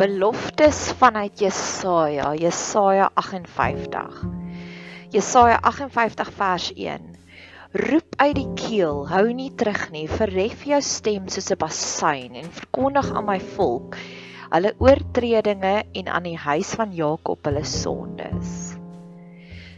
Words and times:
Beloftes 0.00 0.94
vanuit 0.96 1.40
Jesaja, 1.40 2.32
Jesaja 2.34 3.10
58. 3.14 4.22
Jesaja 5.12 5.58
58 5.60 6.30
vers 6.32 6.72
1. 6.72 7.00
Roep 7.72 8.16
uit 8.16 8.34
die 8.38 8.48
keel, 8.56 9.02
hou 9.10 9.26
nie 9.36 9.50
terug 9.60 9.90
nie, 9.92 10.06
verhef 10.08 10.64
jou 10.64 10.80
stem 10.80 11.28
soos 11.28 11.52
'n 11.52 11.60
basuin 11.60 12.34
en 12.40 12.48
verkondig 12.48 13.12
aan 13.12 13.28
my 13.28 13.36
volk 13.40 13.98
hulle 14.50 14.72
oortredinge 14.78 15.84
en 15.92 16.08
aan 16.08 16.24
die 16.24 16.38
huis 16.38 16.72
van 16.80 16.96
Jakob 16.96 17.44
hulle 17.44 17.64
sondes. 17.64 18.74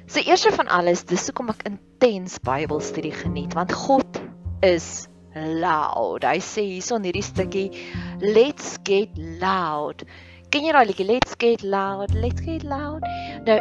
So 0.07 0.23
eerste 0.23 0.53
van 0.55 0.69
alles, 0.69 1.03
dis 1.05 1.27
hoekom 1.27 1.51
ek 1.51 1.67
intens 1.67 2.39
Bybelstudie 2.39 3.13
geniet, 3.13 3.55
want 3.59 3.73
God 3.73 4.23
is 4.63 5.09
loud. 5.35 6.25
Hy 6.25 6.39
sê 6.45 6.65
hierson 6.67 7.07
hierdie 7.07 7.25
stukkie 7.25 7.69
let's 8.21 8.77
get 8.87 9.13
loud. 9.41 10.05
Ken 10.53 10.67
jy 10.67 10.75
daai 10.77 10.89
liedjie 10.91 11.09
let's 11.09 11.39
get 11.41 11.65
loud, 11.65 12.13
let's 12.15 12.45
get 12.45 12.67
loud? 12.69 13.07
Nou 13.47 13.61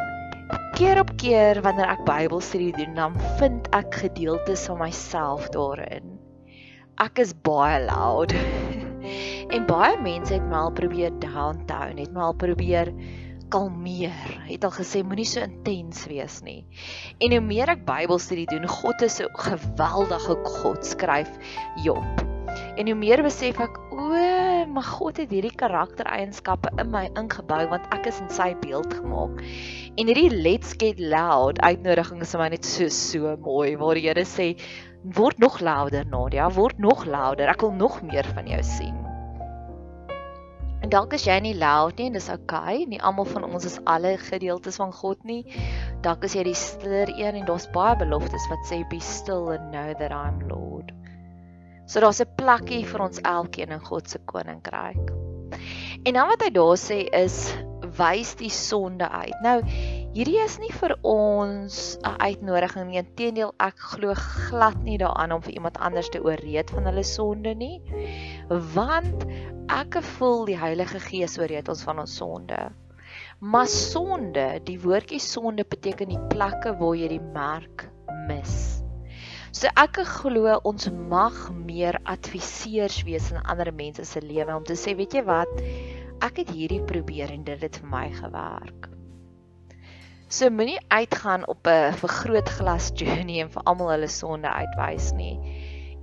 keer 0.76 1.00
op 1.00 1.14
keer 1.22 1.62
wanneer 1.64 1.94
ek 1.94 2.04
Bybelstudie 2.08 2.74
doen, 2.76 2.96
dan 2.98 3.16
vind 3.40 3.70
ek 3.76 4.02
gedeeltes 4.04 4.66
van 4.68 4.82
myself 4.82 5.48
daarin. 5.56 6.18
Ek 7.00 7.22
is 7.24 7.32
baie 7.48 7.80
loud. 7.86 8.36
en 9.56 9.68
baie 9.70 9.96
mense 10.04 10.34
het 10.36 10.44
my 10.52 10.68
al 10.68 10.76
probeer 10.76 11.14
downtown, 11.24 12.00
het 12.02 12.12
my 12.16 12.28
al 12.32 12.38
probeer 12.40 12.92
kalmeer. 13.52 14.34
Het 14.48 14.64
al 14.66 14.74
gesê 14.76 15.04
moenie 15.06 15.28
so 15.28 15.44
intens 15.44 16.06
wees 16.10 16.40
nie. 16.46 16.62
En 17.20 17.36
hoe 17.36 17.44
meer 17.44 17.72
ek 17.76 17.86
Bybelstudie 17.88 18.48
doen, 18.52 18.68
God 18.68 19.02
is 19.06 19.20
'n 19.22 19.30
geweldige 19.48 20.38
God, 20.44 20.86
skryf 20.86 21.32
Job. 21.84 22.04
En 22.76 22.88
hoe 22.88 22.96
meer 22.96 23.22
besef 23.24 23.60
ek, 23.60 23.78
o, 23.92 24.08
my 24.72 24.84
God 24.86 25.20
het 25.22 25.32
hierdie 25.34 25.56
karaktereienskappe 25.56 26.72
in 26.82 26.90
my 26.94 27.04
ingebou 27.20 27.62
want 27.72 27.88
ek 27.96 28.08
is 28.12 28.22
in 28.24 28.30
sy 28.30 28.56
beeld 28.64 28.94
gemaak. 28.94 29.44
En 29.96 30.08
hierdie 30.12 30.32
let's 30.32 30.74
get 30.80 31.00
loud 31.00 31.60
uitnodiging 31.60 32.22
is 32.22 32.34
vir 32.36 32.44
my 32.44 32.50
net 32.56 32.66
so 32.66 32.90
so 32.90 33.36
mooi 33.38 33.76
waar 33.82 34.00
die 34.00 34.08
Here 34.08 34.26
sê 34.26 34.56
word 35.04 35.40
nog 35.40 35.60
louder 35.60 36.06
Nadia, 36.08 36.50
word 36.54 36.80
nog 36.80 37.06
louder. 37.06 37.50
Ek 37.50 37.62
wil 37.62 37.74
nog 37.74 38.02
meer 38.06 38.28
van 38.36 38.48
jou 38.48 38.64
sien. 38.64 39.01
Dalk 40.92 41.14
is 41.16 41.24
jy 41.24 41.38
nie 41.40 41.54
loud 41.56 41.96
nie 42.02 42.10
en 42.10 42.18
dis 42.18 42.26
oukei, 42.28 42.82
okay. 42.82 42.88
nie 42.92 42.98
almal 43.00 43.28
van 43.30 43.46
ons 43.48 43.64
is 43.64 43.78
alle 43.88 44.18
gedeeltes 44.20 44.76
van 44.82 44.90
God 44.92 45.22
nie. 45.24 45.46
Dalk 46.04 46.26
is 46.28 46.36
jy 46.36 46.44
die 46.50 46.58
stiller 46.58 47.08
een 47.16 47.38
en 47.40 47.46
daar's 47.48 47.70
baie 47.72 47.96
beloftes 48.02 48.48
wat 48.52 48.66
sê 48.68 48.82
be 48.92 49.00
still 49.00 49.54
and 49.56 49.72
know 49.72 49.94
that 50.02 50.12
I'm 50.12 50.42
Lord. 50.50 50.92
So 51.88 52.04
daar's 52.04 52.20
'n 52.20 52.36
plekkie 52.36 52.84
vir 52.84 53.06
ons 53.08 53.24
elkeen 53.24 53.72
in 53.72 53.80
God 53.80 54.10
se 54.10 54.20
koninkryk. 54.20 55.16
En 56.04 56.14
dan 56.14 56.28
wat 56.28 56.44
hy 56.44 56.52
daar 56.52 56.76
sê 56.76 57.08
is 57.16 57.56
wys 57.98 58.36
die 58.36 58.52
sonde 58.52 59.08
uit. 59.10 59.36
Nou 59.44 59.62
hierdie 60.16 60.40
is 60.44 60.58
nie 60.60 60.72
vir 60.76 60.94
ons 61.08 61.98
'n 62.04 62.16
uitnodiging 62.20 62.90
nie. 62.90 63.00
Inteendeel, 63.02 63.54
ek 63.60 63.80
glo 63.94 64.14
glad 64.16 64.78
nie 64.84 64.98
daaraan 64.98 65.32
om 65.32 65.42
vir 65.42 65.54
iemand 65.54 65.78
anders 65.80 66.10
te 66.10 66.22
ooreed 66.24 66.70
van 66.70 66.90
hulle 66.90 67.04
sonde 67.04 67.56
nie. 67.56 67.82
Want 68.76 69.26
ek 69.70 70.02
voel 70.18 70.46
die 70.46 70.58
Heilige 70.58 71.00
Gees 71.00 71.40
ooreed 71.40 71.70
ons 71.70 71.84
van 71.84 72.00
ons 72.00 72.16
sonde. 72.16 72.60
Maar 73.40 73.68
sonde, 73.68 74.60
die 74.64 74.80
woordjie 74.80 75.20
sonde 75.20 75.64
beteken 75.64 76.10
die 76.10 76.22
plekke 76.30 76.76
waar 76.78 76.96
jy 76.96 77.08
die 77.08 77.26
merk 77.34 77.90
mis. 78.28 78.84
So 79.52 79.68
ek 79.76 80.04
glo 80.08 80.60
ons 80.64 80.90
mag 80.90 81.52
meer 81.52 82.00
adviseurs 82.04 83.04
wees 83.04 83.32
in 83.32 83.42
ander 83.44 83.74
mense 83.74 84.06
se 84.06 84.22
lewe 84.22 84.56
om 84.56 84.64
te 84.64 84.76
sê, 84.80 84.96
weet 84.96 85.14
jy 85.14 85.24
wat? 85.24 85.52
ek 86.22 86.44
het 86.44 86.52
hierdie 86.54 86.84
probeer 86.86 87.32
en 87.34 87.44
dit 87.48 87.64
het 87.66 87.82
vir 87.82 87.90
my 87.90 88.08
gewerk. 88.14 88.91
So 90.32 90.48
moenie 90.48 90.80
uitgaan 90.88 91.42
op 91.48 91.68
'n 91.68 91.92
vergrootglas 92.00 92.92
journey 92.96 93.42
en 93.44 93.50
vir 93.52 93.64
almal 93.68 93.90
hulle 93.92 94.08
sonde 94.08 94.48
uitwys 94.48 95.10
nie. 95.18 95.34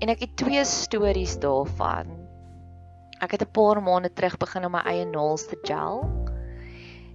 En 0.05 0.13
ek 0.13 0.21
het 0.21 0.35
twee 0.37 0.65
stories 0.69 1.39
daarvan. 1.41 2.11
Ek 3.25 3.31
het 3.31 3.43
'n 3.47 3.51
paar 3.57 3.81
maande 3.83 4.13
terug 4.13 4.37
begin 4.37 4.65
om 4.65 4.73
my 4.73 4.83
eie 4.85 5.07
naels 5.07 5.47
te 5.47 5.57
gel. 5.63 6.05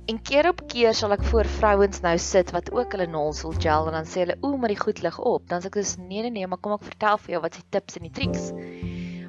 En 0.05 0.21
keer 0.21 0.49
op 0.49 0.65
keer 0.67 0.93
sal 0.93 1.13
ek 1.13 1.23
voor 1.23 1.45
vrouens 1.45 2.01
nou 2.01 2.17
sit 2.17 2.51
wat 2.51 2.71
ook 2.71 2.91
hulle 2.91 3.07
naels 3.07 3.41
wil 3.41 3.53
gel 3.59 3.87
en 3.87 3.93
dan 3.93 4.09
sê 4.09 4.25
hulle, 4.25 4.37
"Ooh, 4.41 4.59
maar 4.59 4.73
die 4.73 4.83
goed 4.85 5.01
lig 5.01 5.19
op." 5.19 5.49
Dan 5.49 5.61
sê 5.61 5.65
ek, 5.65 5.73
"Dis 5.73 5.97
nee 5.97 6.21
nee 6.21 6.31
nee, 6.31 6.47
maar 6.47 6.57
kom 6.57 6.73
ek 6.73 6.83
vertel 6.83 7.17
vir 7.17 7.31
jou 7.31 7.41
wat 7.41 7.55
se 7.55 7.61
tips 7.69 7.95
en 7.95 8.03
die 8.03 8.11
triks." 8.11 8.51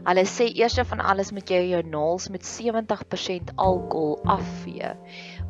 Hulle 0.04 0.24
sê 0.24 0.48
eers 0.56 0.74
van 0.84 1.00
alles 1.00 1.32
moet 1.32 1.48
jy 1.48 1.68
jou 1.68 1.82
naels 1.82 2.28
met 2.28 2.46
70% 2.46 3.52
alkohol 3.56 4.20
afvee 4.24 4.96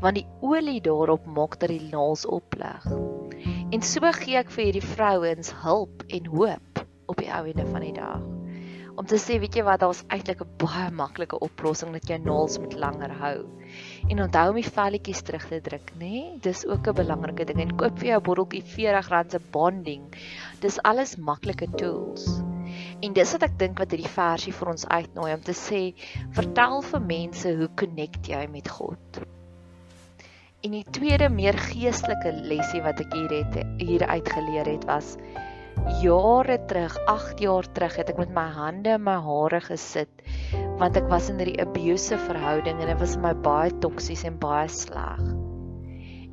want 0.04 0.20
die 0.20 0.26
olie 0.44 0.80
daarop 0.84 1.24
maak 1.26 1.56
dat 1.60 1.72
die 1.72 1.88
naels 1.88 2.26
oplig. 2.28 2.84
En 3.72 3.82
so 3.82 4.12
gee 4.20 4.36
ek 4.36 4.52
vir 4.52 4.68
hierdie 4.68 4.88
vrouens 4.94 5.52
hulp 5.64 6.04
en 6.12 6.32
hoop 6.36 6.84
op 7.08 7.20
die 7.20 7.30
ou 7.32 7.44
ende 7.48 7.64
van 7.70 7.84
die 7.86 7.94
dag. 7.96 8.20
Om 8.94 9.08
te 9.10 9.18
sê, 9.18 9.40
weet 9.42 9.56
jy 9.58 9.64
wat, 9.66 9.80
daar's 9.82 10.04
eintlik 10.14 10.44
'n 10.44 10.52
baie 10.60 10.90
maklike 10.94 11.38
oplossing 11.42 11.96
dat 11.96 12.06
jou 12.06 12.18
naels 12.22 12.60
met 12.62 12.76
langer 12.78 13.10
hou. 13.22 13.38
En 14.08 14.22
onthou 14.22 14.44
om 14.52 14.60
die 14.60 14.70
velletjies 14.76 15.22
terug 15.26 15.48
te 15.48 15.60
druk, 15.60 15.90
nê? 15.98 16.10
Nee? 16.12 16.38
Dis 16.46 16.66
ook 16.66 16.86
'n 16.86 17.00
belangrike 17.00 17.44
ding. 17.44 17.60
En 17.60 17.76
koop 17.76 17.98
vir 17.98 18.08
jou 18.08 18.20
botteltjie 18.20 18.62
R40 18.92 19.30
se 19.30 19.40
bonding. 19.50 20.04
Dis 20.60 20.82
alles 20.82 21.16
maklike 21.16 21.66
tools. 21.74 22.42
En 23.00 23.12
dis 23.12 23.32
wat 23.32 23.42
ek 23.42 23.58
dink 23.58 23.78
wat 23.78 23.90
hierdie 23.90 24.16
versie 24.16 24.52
vir 24.52 24.68
ons 24.68 24.86
uitnooi 24.86 25.34
om 25.34 25.40
te 25.40 25.52
sê, 25.52 25.94
vertel 26.30 26.82
vir 26.82 27.00
mense 27.00 27.56
hoe 27.56 27.68
connect 27.74 28.26
jy 28.28 28.46
met 28.46 28.68
God. 28.68 29.24
En 30.64 30.72
die 30.72 30.84
tweede 30.96 31.26
meer 31.28 31.58
geestelike 31.60 32.30
lesie 32.48 32.78
wat 32.80 32.96
ek 33.02 33.12
hier 33.12 33.32
het 33.34 33.56
hier 33.76 34.00
uitgeleer 34.08 34.64
het 34.70 34.86
was 34.88 35.10
jare 36.00 36.56
terug, 36.70 36.94
8 37.10 37.42
jaar 37.44 37.66
terug 37.76 37.98
het 38.00 38.12
ek 38.14 38.20
met 38.22 38.32
my 38.32 38.46
hande 38.54 38.94
in 38.96 39.04
my 39.04 39.18
hare 39.26 39.60
gesit 39.60 40.22
want 40.80 40.96
ek 40.96 41.10
was 41.10 41.28
in 41.28 41.42
'n 41.42 41.60
abusive 41.60 42.16
verhouding 42.30 42.80
en 42.80 42.88
dit 42.88 43.00
was 43.02 43.18
my 43.20 43.34
baie 43.44 43.74
toksies 43.84 44.24
en 44.24 44.38
baie 44.40 44.68
sleg. 44.68 45.20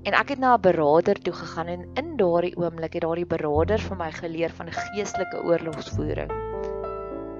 En 0.07 0.15
ek 0.15 0.29
het 0.29 0.39
na 0.39 0.55
'n 0.55 0.63
beraader 0.63 1.19
toe 1.19 1.33
gegaan 1.33 1.67
en 1.67 1.83
in 1.99 2.15
daardie 2.15 2.55
oomblik 2.55 2.93
het 2.93 3.03
daardie 3.03 3.27
beraader 3.27 3.83
vir 3.83 3.97
my 3.97 4.11
geleer 4.11 4.55
van 4.55 4.71
geestelike 4.71 5.43
oorlogsvoering. 5.43 6.31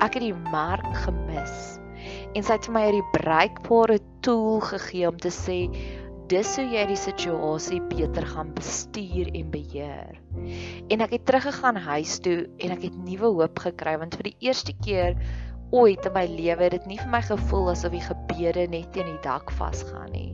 Ek 0.03 0.13
het 0.13 0.23
die 0.27 0.35
mark 0.51 0.91
gemis. 1.07 1.79
En 2.35 2.43
sy 2.43 2.51
het 2.53 2.65
vir 2.65 2.73
my 2.73 2.83
hierdie 2.83 3.11
bruikbare 3.13 3.99
tool 4.19 4.59
gegee 4.59 5.07
om 5.07 5.17
te 5.17 5.31
sê 5.31 5.69
dis 6.31 6.51
hoe 6.56 6.63
jy 6.63 6.83
die 6.88 7.00
situasie 7.00 7.81
beter 7.92 8.24
gaan 8.30 8.54
bestuur 8.56 9.28
en 9.36 9.50
beheer. 9.51 10.19
En 10.94 11.04
ek 11.04 11.18
het 11.18 11.25
teruggegaan 11.28 11.80
huis 11.89 12.13
toe 12.24 12.45
en 12.63 12.75
ek 12.78 12.86
het 12.88 13.00
nuwe 13.04 13.33
hoop 13.36 13.60
gekry 13.66 13.98
want 14.00 14.16
vir 14.16 14.30
die 14.30 14.38
eerste 14.48 14.75
keer 14.86 15.18
ooit 15.75 16.07
in 16.07 16.16
my 16.16 16.24
lewe 16.31 16.68
het 16.68 16.78
dit 16.78 16.88
nie 16.88 17.00
vir 17.01 17.12
my 17.12 17.22
gevoel 17.28 17.74
asof 17.74 17.92
die 17.95 18.04
gebede 18.06 18.68
net 18.72 18.94
teen 18.95 19.10
die 19.10 19.19
dak 19.25 19.51
vasgaan 19.60 20.12
nie. 20.16 20.31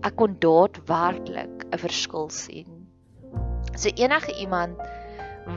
Ek 0.00 0.16
kon 0.16 0.38
daadwerklik 0.40 1.68
'n 1.68 1.82
verskil 1.84 2.30
sien. 2.32 2.88
So 3.76 3.92
enige 3.92 4.32
iemand 4.40 4.80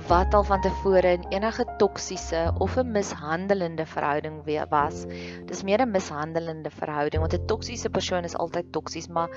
wat 0.07 0.33
al 0.33 0.43
van 0.43 0.61
tevore 0.61 1.11
in 1.17 1.25
enige 1.29 1.65
toksiese 1.77 2.53
of 2.57 2.77
'n 2.77 2.91
mishandelende 2.91 3.85
verhouding 3.85 4.43
was, 4.69 5.05
dis 5.45 5.63
meer 5.63 5.81
'n 5.81 5.91
mishandelende 5.91 6.69
verhouding 6.69 7.21
want 7.21 7.33
'n 7.33 7.45
toksiese 7.45 7.89
persoon 7.89 8.23
is 8.23 8.35
altyd 8.35 8.71
toksies, 8.71 9.07
maar 9.07 9.29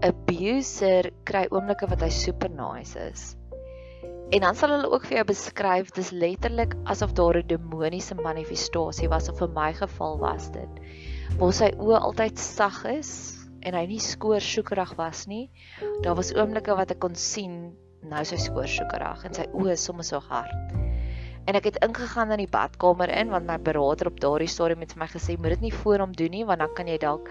abuser 0.00 1.10
kry 1.24 1.46
oomblikke 1.50 1.88
wat 1.88 2.00
hy 2.00 2.08
super 2.08 2.50
nice 2.50 2.98
is. 2.98 3.36
En 4.30 4.40
dan 4.40 4.54
sal 4.54 4.70
hulle 4.70 4.90
ook 4.90 5.06
vir 5.08 5.16
jou 5.16 5.24
beskryf 5.24 5.90
dis 5.90 6.10
letterlik 6.10 6.74
asof 6.84 7.12
daar 7.12 7.38
'n 7.38 7.46
demoniese 7.46 8.14
manifestasie 8.14 9.08
was 9.08 9.28
of 9.28 9.38
vir 9.38 9.48
my 9.48 9.72
geval 9.72 10.18
was 10.18 10.50
dit. 10.50 10.80
Waar 11.38 11.52
sy 11.52 11.70
oë 11.78 12.00
altyd 12.00 12.38
sag 12.38 12.84
is 12.84 13.38
en 13.60 13.74
hy 13.74 13.86
nie 13.86 14.00
skoorsoekerig 14.00 14.94
was 14.96 15.26
nie. 15.26 15.50
Daar 16.02 16.14
was 16.14 16.34
oomblikke 16.34 16.76
wat 16.76 16.90
ek 16.90 16.98
kon 16.98 17.14
sien 17.14 17.76
nou 18.06 18.24
sy 18.24 18.38
skoorsoekerig 18.40 19.24
en 19.26 19.34
sy 19.34 19.46
oë 19.52 19.74
is 19.74 19.84
sommer 19.88 20.06
so 20.06 20.20
hard. 20.30 20.76
En 21.48 21.56
ek 21.56 21.70
het 21.70 21.78
ingegaan 21.84 22.34
in 22.34 22.42
die 22.42 22.50
badkamer 22.52 23.08
in 23.08 23.30
want 23.32 23.48
my 23.48 23.56
beraader 23.64 24.10
op 24.10 24.18
daardie 24.20 24.50
stadium 24.52 24.82
het 24.84 24.92
vir 24.92 25.02
my 25.02 25.08
gesê 25.14 25.36
moet 25.38 25.56
dit 25.56 25.68
nie 25.68 25.76
voor 25.80 26.04
hom 26.04 26.12
doen 26.12 26.34
nie 26.36 26.44
want 26.48 26.60
dan 26.60 26.74
kan 26.76 26.90
jy 26.90 26.98
dalk 27.00 27.30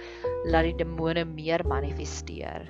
laat 0.50 0.72
die 0.72 0.78
demone 0.80 1.26
meer 1.30 1.62
manifesteer. 1.70 2.66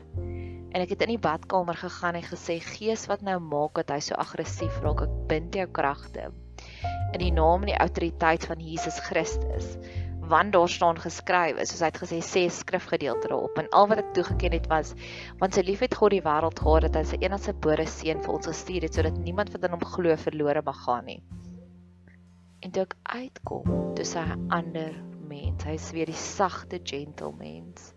En 0.76 0.84
ek 0.84 0.92
het 0.94 1.06
in 1.08 1.16
die 1.16 1.24
badkamer 1.24 1.80
gegaan 1.80 2.20
en 2.20 2.28
gesê 2.28 2.60
gees 2.62 3.08
wat 3.08 3.24
nou 3.24 3.40
maak 3.40 3.80
dat 3.80 3.96
hy 3.96 4.02
so 4.04 4.20
aggressief 4.20 4.82
raak, 4.84 5.06
ek 5.08 5.16
bind 5.32 5.56
jou 5.56 5.70
kragte 5.72 6.28
in 7.14 7.22
die 7.24 7.32
naam 7.32 7.64
en 7.64 7.72
die 7.72 7.80
autoriteit 7.80 8.46
van 8.50 8.60
Jesus 8.62 9.00
Christus. 9.08 9.78
Want 10.28 10.54
daar 10.54 10.70
staan 10.70 11.00
geskrywe, 11.00 11.66
soos 11.66 11.80
hy 11.80 11.88
het 11.88 12.00
gesê 12.02 12.18
sê 12.26 12.44
skrifgedeelte 12.52 13.30
daarop 13.32 13.60
en 13.62 13.70
al 13.72 13.88
wat 13.88 14.02
ek 14.02 14.14
toegeken 14.18 14.58
het 14.58 14.68
was 14.72 14.94
want 15.40 15.56
sy 15.56 15.64
liefhet 15.64 15.96
God 15.96 16.12
die 16.12 16.24
wêreld 16.26 16.60
gehad 16.60 16.88
dat 16.88 16.98
hy 17.00 17.04
sy 17.08 17.20
enigste 17.24 17.54
gebore 17.56 17.86
seun 17.88 18.24
vir 18.26 18.34
ons 18.36 18.50
gestuur 18.52 18.88
het 18.88 18.98
sodat 18.98 19.20
niemand 19.24 19.54
wat 19.54 19.68
in 19.68 19.76
hom 19.78 19.86
glo 19.96 20.16
verlore 20.20 20.64
mag 20.66 20.82
gaan 20.84 21.08
nie. 21.08 21.22
En 22.60 22.74
toe 22.74 22.84
ek 22.84 22.96
uitkom, 23.04 23.94
dis 23.96 24.16
'n 24.16 24.48
ander 24.52 24.96
mens. 25.30 25.64
Hy 25.64 25.76
is 25.80 25.92
weer 25.92 26.10
die 26.10 26.18
sagte 26.18 26.80
gentle 26.84 27.32
mens. 27.38 27.94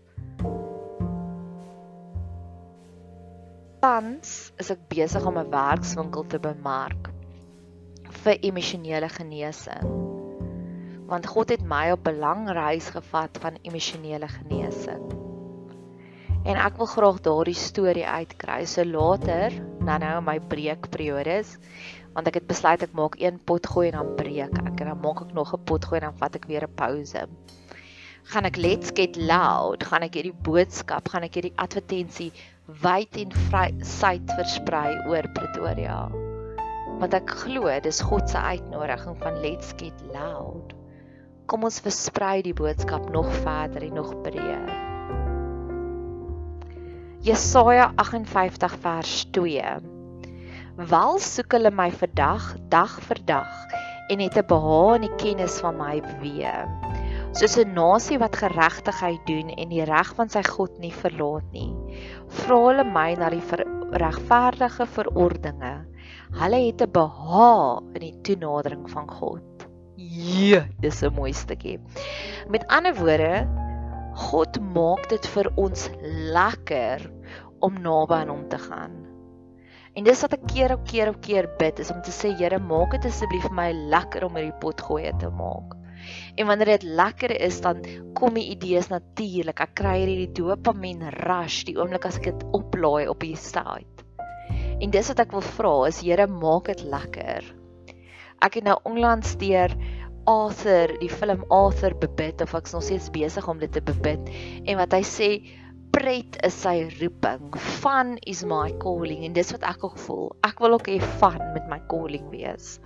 Tans 3.81 4.53
is 4.61 4.69
ek 4.71 4.87
besig 4.87 5.25
om 5.25 5.37
'n 5.37 5.51
werkswinkel 5.51 6.27
te 6.27 6.39
bemark 6.39 7.09
vir 8.23 8.37
emosionele 8.41 9.09
genesing. 9.09 10.00
Want 11.11 11.27
God 11.27 11.49
het 11.51 11.63
my 11.67 11.91
op 11.91 12.07
'n 12.07 12.19
lang 12.23 12.47
reis 12.55 12.87
gevat 12.95 13.37
van 13.43 13.59
emosionele 13.67 14.27
genesing. 14.27 15.03
En 16.41 16.57
ek 16.57 16.77
wil 16.79 16.87
graag 16.89 17.19
daardie 17.21 17.57
storie 17.57 18.07
uitkry. 18.07 18.65
So 18.65 18.85
later, 18.85 19.53
nou 19.85 19.97
nou 19.99 20.21
my 20.25 20.39
breekperiodes, 20.39 21.57
want 22.15 22.27
ek 22.31 22.39
het 22.39 22.47
besluit 22.47 22.81
ek 22.81 22.95
maak 22.97 23.19
een 23.19 23.37
pot 23.45 23.67
gooi 23.67 23.91
en 23.91 23.99
dan 23.99 24.15
breek 24.15 24.57
ek 24.57 24.81
en 24.81 24.87
dan 24.89 25.01
maak 25.03 25.21
ek 25.21 25.33
nog 25.33 25.53
'n 25.53 25.63
pot 25.63 25.85
gooi 25.85 25.99
en 25.99 26.07
dan 26.09 26.17
vat 26.17 26.35
ek 26.35 26.47
weer 26.47 26.63
'n 26.63 26.75
pouse. 26.75 27.27
Gaan 28.23 28.45
ek 28.45 28.57
let's 28.57 28.91
get 28.95 29.15
loud, 29.15 29.83
gaan 29.83 30.03
ek 30.03 30.13
hierdie 30.13 30.41
boodskap, 30.43 31.09
gaan 31.09 31.23
ek 31.23 31.35
hierdie 31.35 31.57
advertensie 31.57 32.31
wyd 32.81 33.17
en 33.17 33.31
suid 33.83 34.25
versprei 34.37 34.97
oor 35.07 35.27
Pretoria. 35.33 36.09
Want 36.99 37.13
ek 37.13 37.29
glo 37.29 37.79
dis 37.79 38.01
God 38.01 38.29
se 38.29 38.37
uitnodiging 38.37 39.17
van 39.17 39.41
Let's 39.41 39.73
Get 39.77 40.01
Loud. 40.13 40.80
Kom 41.51 41.65
ons 41.67 41.81
versprei 41.83 42.37
die 42.45 42.53
boodskap 42.55 43.09
nog 43.11 43.27
verder 43.43 43.83
en 43.83 43.97
nog 43.99 44.13
breër. 44.23 44.69
Jesaja 47.27 47.89
58 47.99 48.77
vers 48.85 49.15
2. 49.35 49.73
Wel 50.93 51.19
soek 51.19 51.57
hulle 51.57 51.73
my 51.75 51.89
vir 51.91 52.13
dag, 52.15 52.47
vir 53.09 53.19
dag 53.27 53.51
en 54.07 54.23
het 54.23 54.37
'n 54.39 54.47
behaag 54.47 54.95
in 54.95 55.09
die 55.09 55.17
kennis 55.19 55.59
van 55.59 55.75
my 55.75 55.99
weë 56.23 56.55
soos 57.31 57.57
'n 57.57 57.73
nasie 57.73 58.17
wat 58.19 58.35
geregtigheid 58.35 59.21
doen 59.27 59.49
en 59.49 59.69
die 59.69 59.83
reg 59.83 60.15
van 60.15 60.29
sy 60.29 60.43
God 60.43 60.79
nie 60.79 60.91
verlaat 60.91 61.51
nie. 61.51 61.75
Vra 62.27 62.57
hulle 62.67 62.83
my 62.83 63.15
na 63.15 63.29
die 63.29 63.43
regverdige 63.91 64.85
verordeninge. 64.85 65.75
Hulle 66.31 66.59
het 66.65 66.81
'n 66.81 66.91
behaag 66.91 67.83
in 67.95 68.01
die 68.01 68.21
toenadering 68.23 68.89
van 68.89 69.07
God. 69.09 69.50
Ja, 70.11 70.65
dis 70.83 71.01
'n 71.07 71.13
mooi 71.15 71.31
stukkie. 71.31 71.79
Met 72.49 72.65
ander 72.67 72.95
woorde, 72.95 73.47
God 74.13 74.57
maak 74.59 75.07
dit 75.09 75.27
vir 75.27 75.47
ons 75.55 75.89
lekker 76.35 77.05
om 77.59 77.77
naby 77.79 78.13
aan 78.13 78.33
hom 78.33 78.49
te 78.49 78.57
gaan. 78.59 78.91
En 79.95 80.03
dis 80.03 80.21
wat 80.21 80.33
ek 80.33 80.43
keer 80.51 80.73
op 80.75 80.83
keer 80.83 81.13
op 81.13 81.21
keer 81.21 81.47
bid 81.59 81.79
is 81.79 81.91
om 81.91 82.01
te 82.01 82.11
sê 82.11 82.33
Here, 82.35 82.59
maak 82.59 82.91
dit 82.91 83.05
asseblief 83.05 83.43
vir 83.47 83.55
my 83.55 83.71
lekker 83.71 84.25
om 84.27 84.35
hierdie 84.35 84.59
pot 84.59 84.81
gooi 84.81 85.13
te 85.19 85.29
maak. 85.29 85.77
En 86.35 86.47
wanneer 86.47 86.73
dit 86.75 86.83
lekker 86.83 87.31
is, 87.39 87.61
dan 87.61 87.79
kom 88.13 88.33
die 88.33 88.49
idees 88.51 88.89
natuurlik. 88.89 89.61
Ek 89.61 89.75
kry 89.75 89.95
hierdie 90.03 90.33
dopamien 90.33 91.07
rush 91.23 91.63
die 91.63 91.77
oomblik 91.79 92.05
as 92.05 92.17
ek 92.17 92.33
dit 92.33 92.45
oplaai 92.51 93.07
op 93.07 93.19
die 93.23 93.35
site. 93.35 94.03
En 94.81 94.91
dis 94.91 95.07
wat 95.07 95.19
ek 95.19 95.31
wil 95.31 95.41
vra 95.55 95.75
is 95.87 96.01
Here, 96.03 96.27
maak 96.27 96.65
dit 96.65 96.83
lekker. 96.83 97.61
Ek 98.41 98.55
het 98.57 98.65
nou 98.65 98.79
onlangs 98.89 99.35
deur 99.37 99.69
Arthur, 100.29 100.93
die 101.01 101.09
film 101.09 101.45
Arthur 101.49 101.95
bebid 101.97 102.41
of 102.41 102.53
ek's 102.57 102.75
nog 102.75 102.83
steeds 102.85 103.09
besig 103.13 103.47
om 103.49 103.59
dit 103.61 103.71
te 103.73 103.81
bebid 103.81 104.29
en 104.65 104.77
wat 104.79 104.93
hy 104.93 105.01
sê 105.07 105.29
pret 105.91 106.37
is 106.47 106.55
sy 106.63 106.77
roeping. 106.99 107.51
Fun 107.81 108.15
is 108.29 108.45
my 108.47 108.71
calling 108.83 109.25
en 109.27 109.35
dis 109.35 109.51
wat 109.55 109.65
ek 109.67 109.83
ook 109.85 109.97
voel. 110.05 110.29
Ek 110.47 110.61
wil 110.63 110.77
ook 110.77 110.87
hê 110.89 110.99
fun 111.19 111.41
met 111.55 111.67
my 111.71 111.81
calling 111.91 112.29
wees. 112.31 112.77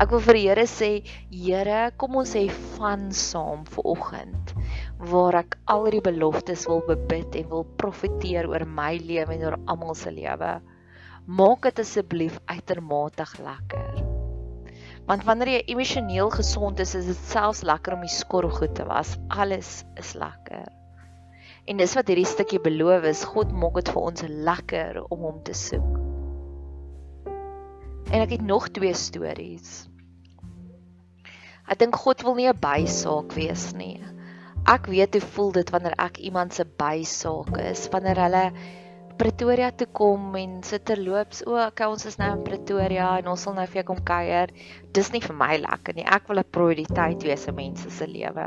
Ek 0.00 0.12
wil 0.14 0.22
vir 0.24 0.38
die 0.38 0.44
Here 0.46 0.66
sê, 0.70 0.90
Here, 1.34 1.90
kom 2.00 2.16
ons 2.22 2.32
hê 2.38 2.46
van 2.76 3.10
saam 3.12 3.66
vir 3.68 3.90
oggend 3.92 4.54
waar 5.10 5.40
ek 5.42 5.56
al 5.72 5.88
die 5.92 6.02
beloftes 6.04 6.66
wil 6.68 6.84
bebid 6.88 7.36
en 7.40 7.50
wil 7.52 7.66
profeteer 7.80 8.48
oor 8.50 8.66
my 8.68 8.94
lewe 9.00 9.36
en 9.36 9.46
oor 9.48 9.58
almal 9.66 9.96
se 9.98 10.12
lewe. 10.14 10.54
Maak 11.26 11.68
dit 11.68 11.84
asseblief 11.84 12.40
uitermate 12.48 13.28
lekker. 13.44 14.19
Want 15.10 15.24
wanneer 15.26 15.48
jy 15.56 15.62
emosioneel 15.72 16.28
gesond 16.30 16.78
is, 16.78 16.92
is 16.94 17.08
dit 17.10 17.22
selfs 17.32 17.64
lekker 17.66 17.96
om 17.96 18.04
die 18.06 18.12
skorrel 18.14 18.52
goed 18.54 18.76
te 18.78 18.84
was. 18.86 19.16
Alles 19.34 19.80
is 19.98 20.12
lekker. 20.14 20.68
En 21.66 21.80
dis 21.82 21.94
wat 21.98 22.12
hierdie 22.12 22.28
stukkie 22.30 22.60
beloof 22.62 23.08
is, 23.10 23.24
God 23.26 23.50
maak 23.50 23.80
dit 23.80 23.90
vir 23.90 24.04
ons 24.06 24.22
lekker 24.50 25.00
om 25.08 25.24
hom 25.26 25.40
te 25.42 25.56
soek. 25.58 25.90
En 28.10 28.22
ek 28.22 28.36
het 28.36 28.46
nog 28.46 28.68
twee 28.76 28.94
stories. 28.94 29.88
Ek 31.70 31.82
dink 31.82 31.98
God 31.98 32.22
wil 32.26 32.38
nie 32.38 32.46
'n 32.46 32.62
bysaak 32.62 33.34
wees 33.34 33.72
nie. 33.74 33.98
Ek 34.66 34.86
weet 34.86 35.18
hoe 35.18 35.26
voel 35.34 35.52
dit 35.58 35.70
wanneer 35.74 35.98
ek 35.98 36.22
iemand 36.22 36.54
se 36.54 36.64
bysaak 36.64 37.56
is, 37.58 37.88
wanneer 37.90 38.18
hulle 38.28 38.44
Pretoria 39.20 39.66
toe 39.76 39.84
kom 39.92 40.30
en 40.38 40.52
sit 40.64 40.86
terloops, 40.88 41.42
o, 41.44 41.58
okay, 41.60 41.84
ons 41.92 42.06
is 42.08 42.14
nou 42.16 42.30
in 42.32 42.44
Pretoria 42.46 43.10
en 43.20 43.26
ons 43.28 43.42
wil 43.44 43.56
nou 43.58 43.66
vir 43.68 43.82
jou 43.82 43.88
kom 43.90 43.98
kuier. 44.08 44.48
Dis 44.96 45.10
nie 45.12 45.20
vir 45.20 45.36
my 45.36 45.58
lekker 45.60 45.98
nie. 45.98 46.06
Ek 46.08 46.30
wil 46.30 46.40
'n 46.40 46.48
prioriteit 46.56 47.26
wees 47.28 47.44
in 47.44 47.54
mense 47.58 47.90
se 47.90 48.06
lewe. 48.08 48.46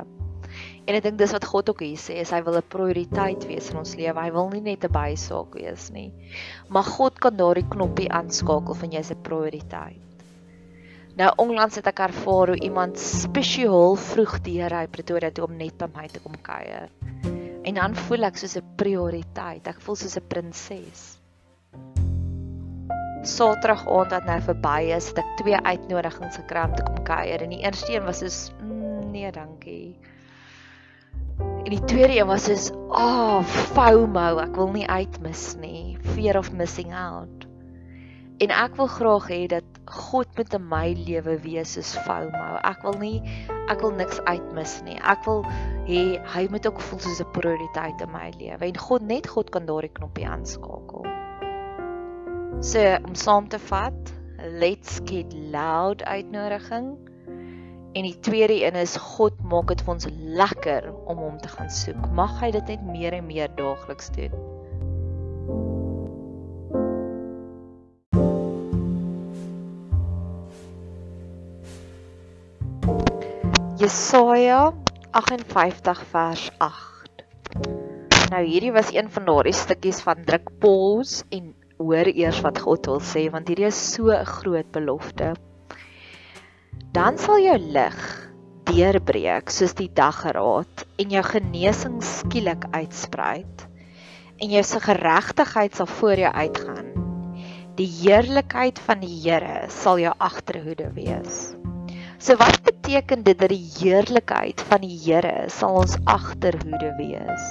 En 0.87 0.95
ek 0.97 1.03
dink 1.03 1.19
dis 1.19 1.35
wat 1.37 1.45
God 1.45 1.69
ook 1.69 1.83
hier 1.85 2.01
sê, 2.01 2.17
hy 2.25 2.41
wil 2.41 2.57
'n 2.57 2.65
prioriteit 2.73 3.45
wees 3.45 3.69
in 3.69 3.77
ons 3.77 3.93
lewe. 3.95 4.17
Hy 4.17 4.31
wil 4.31 4.49
nie 4.49 4.61
net 4.61 4.83
'n 4.83 4.91
bysaak 4.97 5.53
wees 5.53 5.91
nie. 5.91 6.11
Maar 6.69 6.83
God 6.83 7.19
kan 7.19 7.37
daardie 7.37 7.69
knoppie 7.69 8.09
aanskakel 8.09 8.73
van 8.73 8.91
jy's 8.91 9.11
'n 9.11 9.21
prioriteit. 9.21 10.01
Nou 11.15 11.29
onlangs 11.37 11.75
het 11.75 11.85
ek 11.85 11.99
ervaar 11.99 12.47
hoe 12.47 12.59
iemand 12.59 12.97
spesiaal 12.97 13.95
vroeg 13.95 14.41
deur 14.41 14.73
hy 14.73 14.87
Pretoria 14.87 15.29
toe 15.29 15.45
om 15.45 15.55
net 15.55 15.77
by 15.77 15.87
my 15.93 16.07
te 16.07 16.19
kom 16.19 16.33
kuier. 16.41 16.89
En 17.63 17.77
dan 17.79 17.95
voel 17.95 18.27
ek 18.27 18.37
soos 18.37 18.57
'n 18.59 18.75
prioriteit. 18.75 19.67
Ek 19.67 19.79
voel 19.81 19.95
soos 19.95 20.17
'n 20.19 20.27
prinses. 20.27 21.03
Saterdag 23.23 23.87
aand 23.87 24.11
wat 24.11 24.25
nou 24.25 24.39
verby 24.41 24.91
is, 24.95 25.07
het 25.07 25.17
ek 25.23 25.37
twee 25.39 25.55
uitnodigings 25.55 26.35
gekry 26.35 26.63
om 26.67 26.75
te 26.75 26.83
kom 26.83 27.03
kuier 27.07 27.41
en 27.41 27.49
die 27.55 27.63
eerste 27.63 27.95
een 27.95 28.03
was 28.03 28.19
soos 28.19 28.51
mm, 28.59 29.11
nee, 29.11 29.31
dankie. 29.31 29.95
En 31.39 31.71
die 31.71 31.83
tweede 31.87 32.19
een 32.19 32.27
was 32.27 32.49
is, 32.49 32.71
"Ah, 32.91 33.39
oh, 33.39 33.43
FOMO, 33.43 34.39
ek 34.43 34.55
wil 34.55 34.71
nie 34.71 34.87
uitmis 34.87 35.55
nie. 35.55 35.97
fear 36.13 36.37
of 36.37 36.51
missing 36.51 36.93
out. 36.93 37.42
En 38.43 38.51
ek 38.51 38.73
wil 38.75 38.89
graag 38.91 39.27
hê 39.31 39.43
dat 39.47 39.67
God 39.87 40.27
met 40.35 40.53
in 40.57 40.63
my 40.67 40.89
lewe 40.97 41.37
wees 41.45 41.75
soos 41.77 41.93
FOMO. 42.03 42.47
Ek 42.67 42.81
wil 42.83 42.97
nie 42.99 43.19
ek 43.71 43.79
wil 43.85 43.93
niks 43.95 44.19
uitmis 44.27 44.73
nie. 44.83 44.97
Ek 44.99 45.23
wil 45.27 45.45
hê 45.87 46.01
hy 46.33 46.43
moet 46.51 46.67
ook 46.67 46.81
voel 46.89 46.99
soos 47.05 47.21
'n 47.23 47.31
prioriteit 47.37 48.01
in 48.03 48.11
my 48.11 48.33
lewe. 48.39 48.59
En 48.67 48.81
God 48.87 49.07
net 49.07 49.29
God 49.31 49.51
kan 49.55 49.69
daardie 49.69 49.93
knoppie 49.95 50.27
aanskakel. 50.27 51.07
So 52.59 52.83
om 53.07 53.15
saam 53.15 53.47
te 53.47 53.59
vat, 53.59 54.13
let's 54.59 54.99
get 55.05 55.33
loud 55.33 56.03
uitnodiging. 56.03 56.97
En 57.93 58.03
die 58.03 58.19
tweede 58.19 58.65
een 58.65 58.75
is 58.75 58.97
God 58.97 59.39
maak 59.43 59.67
dit 59.71 59.81
vir 59.81 59.93
ons 59.93 60.07
lekker 60.41 60.89
om 61.05 61.17
hom 61.17 61.37
te 61.39 61.47
gaan 61.47 61.69
soek. 61.69 62.09
Mag 62.11 62.39
hy 62.41 62.51
dit 62.51 62.67
net 62.67 62.83
meer 62.83 63.13
en 63.13 63.25
meer 63.25 63.55
daagliks 63.55 64.11
doen. 64.17 64.52
Jesaja 73.93 74.73
58 75.13 75.99
vers 76.09 76.47
8. 76.57 77.19
Nou 78.31 78.39
hierdie 78.41 78.71
was 78.73 78.89
een 78.89 79.05
van 79.13 79.27
daardie 79.27 79.53
stukkies 79.53 79.99
van 80.01 80.23
druk 80.25 80.47
pause 80.63 81.21
en 81.29 81.51
hoor 81.77 82.09
eers 82.09 82.39
wat 82.41 82.57
God 82.63 82.89
wil 82.89 83.03
sê 83.05 83.27
want 83.29 83.51
hierdie 83.51 83.67
is 83.69 83.77
so 83.91 84.09
'n 84.09 84.25
groot 84.25 84.71
belofte. 84.73 85.35
Dan 86.97 87.21
sal 87.21 87.37
jou 87.45 87.57
lig 87.77 87.99
deurbreek 88.71 89.53
soos 89.53 89.77
die 89.77 89.91
daggeraad 89.93 90.85
en 90.97 91.13
jou 91.13 91.23
genesing 91.29 92.01
skielik 92.01 92.65
uitsprei 92.73 93.45
en 94.41 94.49
jou 94.49 94.63
se 94.63 94.79
geregtigheid 94.89 95.75
sal 95.75 95.91
voor 96.01 96.17
jou 96.17 96.33
uitgaan. 96.33 96.89
Die 97.77 97.91
heerlikheid 98.01 98.79
van 98.89 99.05
die 99.05 99.21
Here 99.21 99.69
sal 99.69 100.01
jou 100.01 100.15
agterhoede 100.17 100.89
wees. 100.97 101.53
So 102.23 102.37
wat 102.39 102.61
beteken 102.63 103.25
dit 103.27 103.35
dat 103.35 103.51
die 103.51 103.65
heerlikheid 103.81 104.61
van 104.69 104.79
die 104.85 104.95
Here 104.95 105.49
sal 105.51 105.81
ons 105.81 105.97
agterhoede 106.07 106.93
wees? 106.95 107.47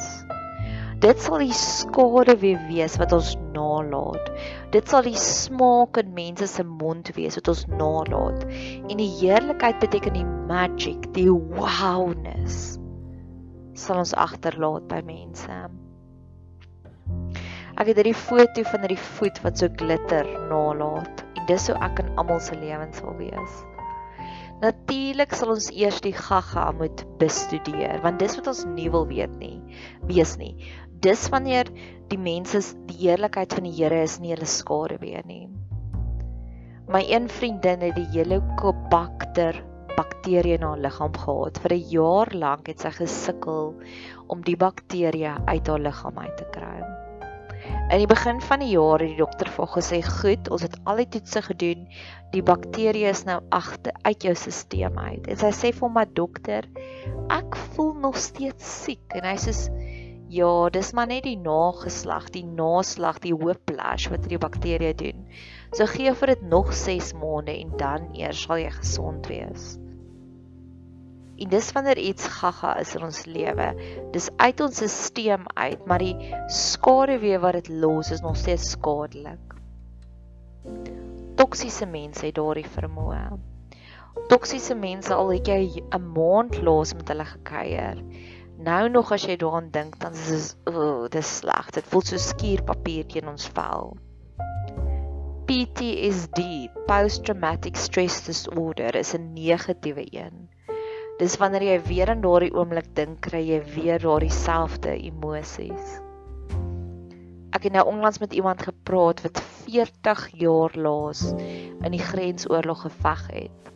Dit 1.03 1.19
sal 1.21 1.43
die 1.43 1.53
skade 1.53 2.39
weer 2.41 2.63
wees 2.71 2.95
wat 2.97 3.13
ons 3.13 3.35
nalat. 3.53 4.31
Dit 4.73 4.89
sal 4.89 5.05
die 5.05 5.19
smaak 5.21 5.99
in 6.01 6.15
mense 6.17 6.49
se 6.49 6.65
mond 6.65 7.11
wees 7.19 7.37
wat 7.37 7.51
ons 7.53 7.67
nalat. 7.69 8.47
En 8.89 8.97
die 8.97 9.11
heerlikheid 9.19 9.77
beteken 9.83 10.17
die 10.17 10.25
magic, 10.49 11.05
die 11.19 11.29
wowness 11.29 12.79
sal 13.77 14.01
ons 14.01 14.15
agterlaat 14.17 14.89
by 14.89 15.03
mense. 15.05 15.59
Ek 17.77 17.91
het 17.91 18.01
hierdie 18.01 18.17
foto 18.17 18.65
van 18.71 18.87
hierdie 18.87 19.05
voet 19.19 19.43
wat 19.45 19.61
so 19.61 19.69
glitter 19.85 20.33
nalat 20.49 21.27
en 21.37 21.45
dis 21.53 21.69
hoe 21.69 21.77
ek 21.85 22.01
in 22.07 22.11
almal 22.17 22.41
se 22.41 22.57
lewens 22.57 23.05
wil 23.05 23.21
wees. 23.21 23.61
Natuurlik 24.63 25.33
sal 25.35 25.57
ons 25.57 25.73
eers 25.75 25.99
die 26.05 26.15
gaga 26.15 26.69
moet 26.79 27.01
bestudeer 27.19 27.99
want 28.05 28.21
dis 28.23 28.37
wat 28.39 28.51
ons 28.53 28.63
nie 28.77 28.87
wil 28.95 29.09
weet 29.11 29.35
nie. 29.41 29.57
Wees 30.07 30.37
nie. 30.39 30.55
Dis 31.03 31.25
wanneer 31.35 31.67
die 32.13 32.21
mense 32.21 32.61
die 32.87 33.01
heerlikheid 33.01 33.57
van 33.59 33.67
die 33.67 33.75
Here 33.75 34.05
is 34.07 34.21
nie 34.23 34.31
hulle 34.37 34.47
skade 34.47 35.01
weer 35.03 35.27
nie. 35.27 35.49
My 36.87 37.03
een 37.09 37.27
vriendin 37.27 37.83
het 37.83 37.99
die 37.99 38.07
Helicobacter 38.15 39.59
bakterie 39.97 40.55
in 40.61 40.63
haar 40.67 40.79
liggaam 40.79 41.19
gehad. 41.25 41.59
Vir 41.59 41.75
'n 41.75 41.89
jaar 41.91 42.31
lank 42.33 42.71
het 42.71 42.81
sy 42.87 42.91
gesukkel 43.03 43.75
om 44.29 44.43
die 44.43 44.57
bakterie 44.57 45.27
uit 45.47 45.67
haar 45.67 45.83
liggaam 45.91 46.19
uit 46.19 46.37
te 46.37 46.47
kry. 46.55 46.92
In 47.93 48.01
die 48.01 48.09
begin 48.09 48.39
van 48.41 48.63
die 48.63 48.71
jaar 48.73 49.03
het 49.05 49.11
die 49.11 49.19
dokter 49.19 49.51
vir 49.53 49.67
gesê, 49.69 49.99
"Goed, 50.01 50.47
ons 50.49 50.63
het 50.65 50.79
al 50.89 50.97
die 50.97 51.09
toetse 51.13 51.43
gedoen. 51.45 51.83
Die 52.33 52.41
bakterie 52.43 53.05
is 53.05 53.25
nou 53.29 53.43
agter 53.51 53.93
uit 54.03 54.23
jou 54.23 54.35
stelsel 54.35 54.97
uit." 54.97 55.27
En 55.29 55.37
sy 55.37 55.51
sê 55.53 55.73
vir 55.77 55.91
my 55.91 56.07
dokter, 56.13 56.65
"Ek 57.29 57.57
voel 57.57 57.93
nog 57.93 58.17
steeds 58.17 58.85
siek." 58.85 59.05
En 59.15 59.29
hy 59.29 59.37
sê, 59.37 59.53
"Ja, 60.29 60.71
dis 60.71 60.93
maar 60.93 61.07
net 61.07 61.25
die 61.25 61.37
nageslag, 61.37 62.31
die 62.31 62.47
naslag, 62.47 63.19
die 63.19 63.37
whiplash 63.37 64.09
wat 64.09 64.27
die 64.27 64.39
bakterie 64.39 64.95
doen. 64.95 65.29
So 65.75 65.85
gee 65.85 66.15
vir 66.15 66.27
dit 66.27 66.43
nog 66.43 66.73
6 66.73 67.13
maande 67.13 67.61
en 67.61 67.77
dan 67.77 68.15
eers 68.15 68.43
sal 68.43 68.57
jy 68.57 68.71
gesond 68.71 69.27
wees." 69.27 69.82
En 71.43 71.49
dis 71.51 71.73
wanneer 71.75 71.99
iets 71.99 72.27
gaga 72.39 72.77
is 72.79 72.93
in 72.95 73.03
ons 73.03 73.25
lewe. 73.27 73.65
Dis 74.15 74.29
uit 74.37 74.61
ons 74.63 74.83
stelsel 74.95 75.49
uit, 75.55 75.87
maar 75.91 75.99
die 75.99 76.35
skade 76.47 77.17
weer 77.19 77.41
wat 77.43 77.59
dit 77.59 77.71
los 77.83 78.13
is 78.15 78.23
nog 78.23 78.37
steeds 78.39 78.69
skadelik. 78.77 79.57
Toksiese 81.41 81.89
mense 81.91 82.29
het 82.29 82.37
daardie 82.39 82.69
vermoë. 82.77 83.25
Toksiese 84.31 84.77
mense 84.79 85.11
al 85.15 85.33
het 85.33 85.51
jy 85.51 85.83
'n 85.83 86.13
maand 86.15 86.61
laas 86.63 86.95
met 86.95 87.09
hulle 87.11 87.25
gekuier. 87.25 87.99
Nou 88.63 88.89
nog 88.89 89.11
as 89.13 89.27
jy 89.27 89.37
daaraan 89.37 89.71
dink, 89.71 89.99
dan 89.99 90.13
is 90.13 90.29
dit 90.29 90.57
o, 90.71 90.79
oh, 90.79 91.09
dis 91.11 91.37
sleg. 91.37 91.71
Dit 91.75 91.85
voel 91.91 92.07
so 92.07 92.17
skuurpapier 92.17 93.07
teen 93.07 93.29
ons 93.29 93.49
vel. 93.49 93.97
PTSD, 95.47 96.71
post 96.87 97.25
traumatic 97.25 97.77
stress 97.77 98.25
disorder, 98.25 98.95
is 98.95 99.15
'n 99.15 99.33
negatiewe 99.35 100.07
een. 100.07 100.52
Dis 101.21 101.37
wanneer 101.37 101.65
jy 101.67 101.77
weer 101.85 102.13
in 102.15 102.23
daardie 102.25 102.53
oomblik 102.57 102.89
dink, 102.97 103.21
kry 103.27 103.43
jy 103.45 103.61
weer 103.75 104.01
daardie 104.01 104.33
selfde 104.33 104.95
emosies. 104.97 105.99
Ek 107.53 107.67
het 107.69 107.75
nou 107.77 107.85
onlangs 107.91 108.19
met 108.23 108.33
iemand 108.33 108.63
gepraat 108.65 109.21
wat 109.27 109.43
40 109.67 110.23
jaar 110.41 110.73
laas 110.75 111.27
in 111.37 111.93
die 111.93 112.01
grensoorlog 112.01 112.87
geveg 112.87 113.27
het. 113.29 113.73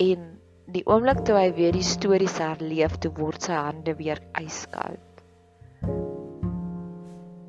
En 0.00 0.24
die 0.72 0.84
oomblik 0.88 1.20
toe 1.28 1.36
hy 1.36 1.50
weer 1.52 1.76
die 1.76 1.84
stories 1.84 2.38
herleef, 2.40 2.96
toe 2.96 3.12
word 3.18 3.44
sy 3.44 3.58
hande 3.58 3.92
weer 4.00 4.22
yskoud. 4.40 5.22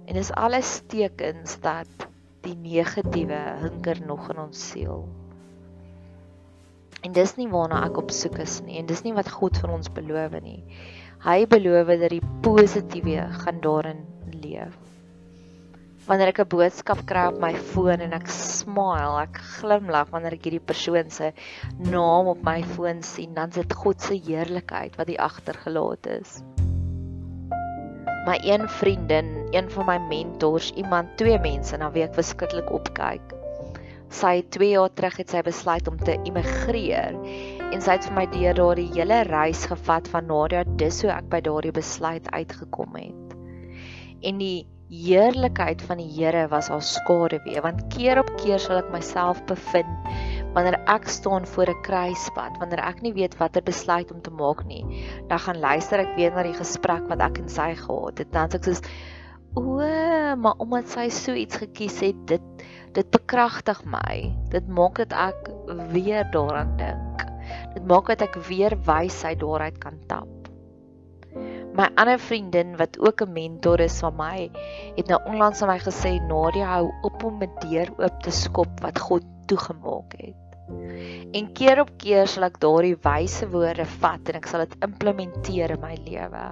En 0.03 0.19
dis 0.19 0.33
alles 0.35 0.81
tekens 0.91 1.55
dat 1.63 2.09
die 2.43 2.57
negatiewe 2.59 3.39
hinker 3.63 4.03
nog 4.05 4.27
in 4.33 4.43
ons 4.43 4.69
siel. 4.73 5.07
En 7.03 7.11
dis 7.11 7.33
nie 7.35 7.49
waarna 7.51 7.81
ek 7.83 7.97
op 7.99 8.11
soek 8.15 8.37
is 8.39 8.61
nie 8.63 8.77
en 8.79 8.87
dis 8.87 9.01
nie 9.03 9.11
wat 9.15 9.27
God 9.27 9.57
vir 9.59 9.73
ons 9.75 9.89
beloof 9.91 10.37
nie. 10.45 10.61
Hy 11.23 11.43
beloof 11.51 11.91
dat 11.99 12.13
die 12.13 12.23
positiewe 12.45 13.25
gaan 13.41 13.59
daarin 13.63 13.99
leef. 14.31 14.77
Wanneer 16.07 16.31
ek 16.31 16.39
'n 16.43 16.51
boodskap 16.53 17.03
kry 17.07 17.25
op 17.31 17.41
my 17.43 17.51
foon 17.73 17.99
en 18.07 18.15
ek 18.15 18.31
smile, 18.31 19.19
ek 19.23 19.41
glimlag 19.57 20.15
wanneer 20.15 20.37
ek 20.39 20.47
hierdie 20.47 20.63
persoon 20.71 21.11
se 21.11 21.33
naam 21.91 22.31
op 22.31 22.41
my 22.43 22.63
foon 22.75 23.03
sien, 23.03 23.35
dan 23.35 23.51
is 23.51 23.59
dit 23.59 23.77
God 23.83 24.01
se 24.01 24.15
heerlikheid 24.15 24.95
wat 24.95 25.07
hier 25.07 25.23
agtergelaat 25.27 26.07
is. 26.07 26.41
My 28.27 28.39
een 28.43 28.67
vriendin, 28.79 29.47
een 29.51 29.69
van 29.69 29.85
my 29.85 29.99
mentors, 30.07 30.71
iemand, 30.75 31.17
twee 31.17 31.39
mense 31.39 31.77
na 31.77 31.91
wie 31.91 32.03
ek 32.03 32.15
verskriklik 32.15 32.71
opkyk 32.71 33.42
sy 34.13 34.41
2 34.55 34.69
jaar 34.75 34.91
terug 34.93 35.17
het 35.21 35.33
sy 35.33 35.41
besluit 35.45 35.87
om 35.89 35.97
te 35.97 36.17
immigreer 36.27 37.17
en 37.73 37.81
sy 37.81 37.95
het 37.95 38.05
vir 38.09 38.17
my 38.17 38.25
deur 38.33 38.59
daardie 38.59 38.89
hele 38.93 39.23
reis 39.29 39.65
gevat 39.71 40.07
van 40.13 40.29
Nadia 40.29 40.63
dis 40.81 41.01
hoe 41.01 41.11
ek 41.15 41.31
by 41.31 41.41
daardie 41.41 41.73
besluit 41.73 42.29
uitgekom 42.31 42.93
het. 42.99 43.35
En 44.23 44.37
die 44.39 44.67
heerlikheid 44.93 45.81
van 45.81 45.97
die 45.97 46.09
Here 46.13 46.45
was 46.51 46.69
haar 46.69 46.83
skade 46.85 47.39
weer 47.47 47.63
want 47.65 47.81
keer 47.95 48.21
op 48.21 48.29
keer 48.37 48.61
sal 48.61 48.83
ek 48.83 48.91
myself 48.93 49.41
bevind 49.49 50.11
wanneer 50.53 50.77
ek 50.91 51.09
staan 51.09 51.47
voor 51.49 51.71
'n 51.73 51.81
kruispunt 51.87 52.59
wanneer 52.61 52.83
ek 52.85 53.01
nie 53.01 53.13
weet 53.13 53.37
watter 53.41 53.63
besluit 53.63 54.11
om 54.11 54.21
te 54.21 54.29
maak 54.29 54.63
nie. 54.65 54.85
Dan 55.27 55.39
gaan 55.39 55.59
luister 55.59 55.99
ek 55.99 56.15
weer 56.15 56.31
na 56.31 56.43
die 56.43 56.53
gesprek 56.53 57.09
wat 57.09 57.21
ek 57.21 57.39
en 57.39 57.49
sy 57.49 57.73
gehad 57.73 58.17
het. 58.17 58.31
Dan 58.31 58.49
sê 58.49 58.55
ek 58.61 58.63
soos 58.63 58.81
o 59.55 59.81
maar 60.35 60.57
omdat 60.57 60.89
sy 60.89 61.09
so 61.09 61.33
iets 61.33 61.57
gekies 61.57 61.99
het 62.01 62.27
dit 62.27 62.41
dit 62.93 63.09
bekragtig 63.09 63.81
my. 63.89 64.29
Dit 64.53 64.67
maak 64.69 65.01
dat 65.01 65.13
ek 65.17 65.49
weer 65.93 66.27
daaraan 66.31 66.75
dink. 66.77 67.25
Dit 67.73 67.85
maak 67.89 68.07
dat 68.11 68.21
ek 68.27 68.37
weer 68.47 68.75
wysheid 68.85 69.41
daaruit 69.41 69.77
kan 69.81 69.97
tap. 70.07 70.29
My 71.73 71.87
ander 71.97 72.19
vriendin 72.21 72.75
wat 72.77 72.99
ook 73.01 73.25
'n 73.25 73.33
mentor 73.33 73.79
is 73.81 73.99
van 73.99 74.15
my, 74.15 74.49
het 74.95 75.07
nou 75.07 75.19
onlangs 75.25 75.61
aan 75.61 75.73
my 75.73 75.79
gesê 75.79 76.21
Nadia 76.21 76.65
hou 76.65 76.93
op 77.01 77.23
om 77.23 77.41
'n 77.41 77.49
deur 77.65 77.89
oop 77.97 78.21
te 78.21 78.31
skop 78.31 78.69
wat 78.81 78.99
God 78.99 79.25
toegemaak 79.47 80.13
het. 80.17 80.43
En 81.33 81.53
keer 81.53 81.81
op 81.81 81.89
keer 81.97 82.27
sal 82.27 82.43
ek 82.43 82.59
daardie 82.59 82.97
wyse 83.01 83.49
woorde 83.49 83.85
vat 83.85 84.29
en 84.29 84.35
ek 84.35 84.45
sal 84.45 84.59
dit 84.59 84.75
implementeer 84.85 85.71
in 85.71 85.81
my 85.81 85.95
lewe. 86.05 86.45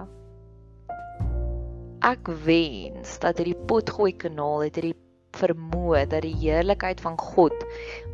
Ek 2.02 2.28
wens 2.46 3.20
dat 3.20 3.38
hierdie 3.38 3.66
potgooi 3.70 4.14
kanaal 4.18 4.66
het 4.66 4.76
hierdie 4.76 5.01
vermoë 5.42 6.06
dat 6.14 6.26
die 6.26 6.38
heerlikheid 6.38 7.02
van 7.04 7.18
God 7.20 7.58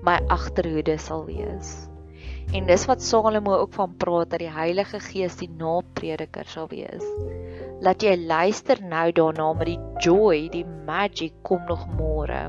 my 0.05 0.17
agterhoede 0.33 0.97
sal 1.01 1.25
wees. 1.27 1.87
En 2.55 2.67
dis 2.67 2.85
wat 2.87 3.03
Salomo 3.03 3.57
ook 3.59 3.73
van 3.75 3.95
praat 3.99 4.29
dat 4.31 4.39
die 4.39 4.51
Heilige 4.51 5.01
Gees 5.03 5.35
die 5.35 5.49
naprediker 5.51 6.47
sal 6.47 6.69
wees. 6.71 7.03
Laat 7.83 8.03
jy 8.03 8.15
luister 8.15 8.79
nou 8.81 9.11
daarna 9.11 9.49
met 9.53 9.67
die 9.73 9.79
joy, 10.05 10.47
die 10.53 10.63
magic 10.87 11.35
kom 11.43 11.65
nog 11.67 11.83
môre. 11.99 12.47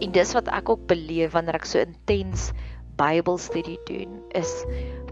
En 0.00 0.12
dis 0.12 0.32
wat 0.36 0.48
ek 0.52 0.72
ook 0.72 0.88
beleef 0.88 1.36
wanneer 1.36 1.60
ek 1.60 1.68
so 1.68 1.80
intens 1.80 2.50
Bybelstudie 2.96 3.78
doen, 3.84 4.22
is 4.32 4.50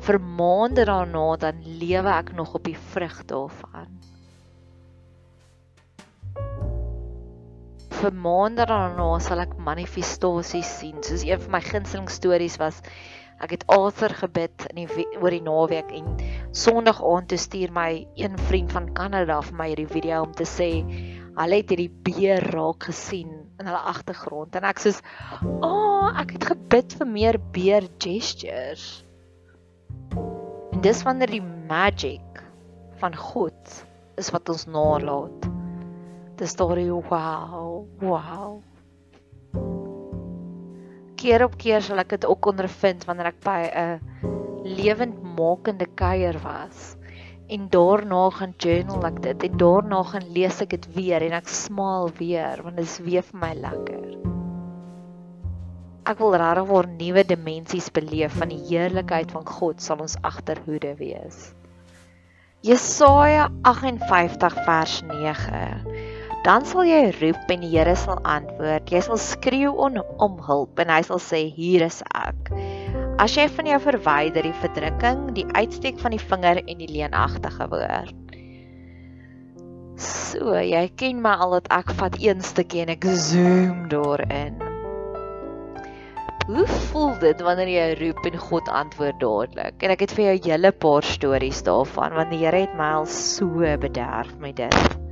vir 0.07 0.17
maande 0.17 0.87
daarna 0.89 1.27
dan 1.41 1.61
lewe 1.81 2.09
ek 2.17 2.33
nog 2.33 2.55
op 2.57 2.65
die 2.65 2.79
vrug 2.95 3.19
daarvan. 3.29 3.93
Vir 8.01 8.15
maande 8.27 8.67
daarna 8.69 9.09
sal 9.23 9.43
ek 9.45 9.59
manifestasies 9.59 10.71
sien, 10.81 11.03
soos 11.07 11.25
een 11.27 11.41
van 11.45 11.57
my 11.57 11.63
gunsteling 11.65 12.11
stories 12.13 12.59
was 12.63 12.83
ek 13.43 13.57
het 13.57 13.65
Arthur 13.73 14.13
gebid 14.15 14.67
in 14.71 14.85
die 14.85 15.07
oor 15.19 15.35
die 15.35 15.43
naweek 15.45 15.91
en 15.97 16.07
Sondag 16.55 17.01
aand 17.05 17.33
toe 17.33 17.39
stuur 17.41 17.73
my 17.75 18.05
een 18.21 18.37
vriend 18.49 18.73
van 18.73 18.93
Kanada 18.97 19.41
vir 19.45 19.59
my 19.59 19.71
hierdie 19.73 19.91
video 19.91 20.23
om 20.25 20.35
te 20.37 20.47
sê 20.49 20.69
hulle 21.35 21.59
het 21.59 21.73
hierdie 21.75 21.91
beer 22.07 22.47
raak 22.55 22.87
gesien 22.91 23.33
in 23.59 23.67
hulle 23.69 23.83
agtergrond 23.91 24.55
en 24.59 24.67
ek 24.71 24.83
sê, 24.83 24.95
"O, 25.43 25.71
oh, 25.71 26.21
ek 26.21 26.37
het 26.37 26.45
gebid 26.53 26.95
vir 26.99 27.07
meer 27.07 27.39
beer 27.57 27.89
gestures." 27.99 29.05
En 30.73 30.81
dis 30.81 31.03
wanneer 31.03 31.31
die 31.31 31.43
magic 31.43 32.45
van 33.03 33.17
God 33.17 33.85
is 34.17 34.31
wat 34.31 34.49
ons 34.49 34.67
nalat. 34.67 35.54
Dis 36.35 36.51
storie 36.51 36.91
wow, 36.91 37.87
wow. 38.03 38.59
Keer 41.15 41.45
op 41.47 41.55
keer 41.57 41.85
sal 41.85 42.03
ek 42.03 42.17
dit 42.17 42.27
ook 42.27 42.49
ondervind 42.51 43.07
wanneer 43.07 43.31
ek 43.31 43.39
by 43.45 43.61
'n 43.71 44.01
lewendmakende 44.65 45.87
kuier 45.95 46.37
was 46.43 46.97
en 47.47 47.69
daarna 47.71 48.31
gaan 48.35 48.55
journal 48.59 49.07
ek 49.07 49.23
dit 49.23 49.43
en 49.49 49.57
daarna 49.63 50.03
gaan 50.03 50.27
lees 50.33 50.61
ek 50.65 50.71
dit 50.75 50.87
weer 50.97 51.23
en 51.23 51.37
ek 51.39 51.49
smaal 51.49 52.11
weer 52.19 52.63
want 52.65 52.77
dit 52.77 52.89
is 52.89 52.99
weer 52.99 53.23
vir 53.23 53.41
my 53.41 53.55
lekker. 53.55 54.07
Ek 56.05 56.19
wil 56.19 56.35
regtig 56.37 56.69
waar 56.69 56.89
nuwe 56.89 57.25
dimensies 57.25 57.91
beleef 57.95 58.35
van 58.41 58.51
die 58.51 58.65
heerlikheid 58.69 59.31
van 59.31 59.47
God 59.47 59.81
sal 59.81 60.03
ons 60.05 60.19
agterhoede 60.21 60.97
wees. 60.99 61.55
Jesaja 62.65 63.51
58 63.63 64.55
vers 64.65 65.03
9. 65.05 66.24
Dan 66.45 66.67
sal 66.69 66.85
jy 66.85 67.07
roep 67.23 67.49
en 67.55 67.63
die 67.65 67.71
Here 67.73 67.95
sal 67.97 68.19
antwoord. 68.29 68.91
Jy 68.93 69.01
sal 69.07 69.17
skreeu 69.17 69.71
om, 69.81 69.97
om 70.21 70.35
hulp 70.45 70.81
en 70.83 70.91
hy 70.93 71.01
sal 71.07 71.21
sê 71.23 71.47
hier 71.57 71.87
is 71.87 72.03
ek. 72.13 72.51
As 73.23 73.33
jy 73.39 73.47
van 73.49 73.71
jou 73.71 73.79
verwyder 73.81 74.45
die 74.45 74.59
verdrukking, 74.61 75.23
die 75.39 75.47
uitsteek 75.57 75.97
van 76.03 76.13
die 76.13 76.21
vinger 76.21 76.61
en 76.61 76.83
die 76.83 76.91
leenagtige 76.91 77.69
woord. 77.73 78.21
So, 80.05 80.59
jy 80.59 80.83
ken 81.01 81.23
my 81.25 81.33
al 81.41 81.57
dat 81.57 81.71
ek 81.73 81.95
vat 81.97 82.19
een 82.21 82.43
stukkie 82.45 82.83
en 82.83 82.93
ek 82.93 83.07
zoom 83.09 83.87
daarin. 83.89 84.59
Hoe 86.45 86.67
voel 86.91 87.15
dit 87.23 87.41
wanneer 87.41 87.71
jy 87.73 87.87
roep 88.03 88.21
en 88.29 88.37
God 88.51 88.69
antwoord 88.69 89.17
dadelik? 89.23 89.79
En 89.81 89.95
ek 89.95 90.05
het 90.05 90.13
vir 90.13 90.27
jou 90.27 90.37
'n 90.37 90.51
hele 90.51 90.73
paar 90.77 91.09
stories 91.09 91.63
daarvan 91.65 92.13
want 92.21 92.37
die 92.37 92.45
Here 92.45 92.67
het 92.67 92.77
my 92.77 92.91
al 93.01 93.09
so 93.09 93.65
bederf 93.81 94.37
met 94.37 94.61
dit. 94.61 95.04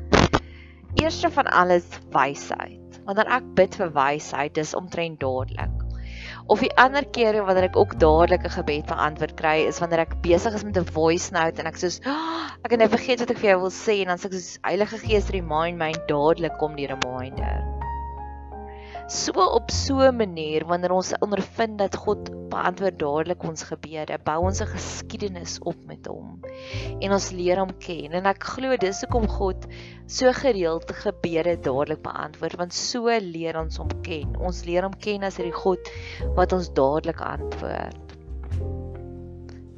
Eerste 1.00 1.30
van 1.30 1.46
alles 1.48 1.86
wysheid. 2.12 3.00
Wanneer 3.06 3.30
ek 3.38 3.46
bid 3.56 3.76
vir 3.80 3.92
wysheid, 3.96 4.52
dis 4.54 4.74
omtrent 4.76 5.20
dadelik. 5.22 5.72
Of 6.52 6.60
die 6.60 6.70
ander 6.76 7.06
kere 7.16 7.44
wanneer 7.46 7.70
ek 7.70 7.78
ook 7.80 7.94
dadelik 8.02 8.44
'n 8.44 8.56
gebed 8.56 8.86
beantwoord 8.86 9.34
kry, 9.40 9.56
is 9.66 9.80
wanneer 9.80 10.04
ek 10.04 10.20
besig 10.22 10.54
is 10.54 10.64
met 10.64 10.76
'n 10.76 10.84
voice 10.84 11.32
note 11.32 11.60
en 11.60 11.66
ek 11.66 11.80
soos 11.80 12.00
oh, 12.04 12.44
ek 12.64 12.76
het 12.76 12.80
net 12.80 12.92
vergeet 12.92 13.20
wat 13.24 13.30
ek 13.30 13.38
vir 13.38 13.50
jou 13.50 13.60
wil 13.60 13.74
sê 13.74 14.02
en 14.02 14.12
dan 14.12 14.18
sê 14.18 14.26
ek 14.26 14.36
soos 14.36 14.58
Heilige 14.62 14.98
Gees 14.98 15.30
remind 15.30 15.78
my 15.78 15.92
dadelik 16.08 16.58
kom 16.58 16.76
die 16.76 16.86
reminder. 16.86 17.81
So 19.12 19.32
op 19.36 19.70
so 19.70 20.00
'n 20.00 20.16
manier 20.16 20.64
wanneer 20.66 20.92
ons 20.96 21.12
ondervind 21.20 21.78
dat 21.78 21.96
God 21.96 22.30
beantwoord 22.48 22.98
dadelik 22.98 23.42
ons 23.44 23.62
gebede, 23.68 24.16
bou 24.24 24.38
ons 24.48 24.60
'n 24.62 24.66
geskiedenis 24.66 25.58
op 25.60 25.76
met 25.84 26.06
hom 26.06 26.40
en 27.00 27.12
ons 27.12 27.30
leer 27.30 27.58
hom 27.60 27.74
ken 27.78 28.16
en 28.16 28.26
ek 28.30 28.44
glo 28.54 28.76
dis 28.76 29.02
hoekom 29.04 29.28
God 29.28 29.66
so 30.06 30.32
gereeld 30.32 30.92
gebede 31.04 31.58
dadelik 31.60 32.00
beantwoord 32.02 32.56
want 32.56 32.72
so 32.72 33.12
leer 33.20 33.60
ons 33.60 33.76
hom 33.76 33.92
ken. 34.02 34.32
Ons 34.40 34.64
leer 34.64 34.82
hom 34.82 34.96
ken 34.96 35.28
as 35.28 35.36
hierdie 35.36 35.60
God 35.60 35.92
wat 36.34 36.52
ons 36.52 36.72
dadelik 36.72 37.20
antwoord. 37.20 38.00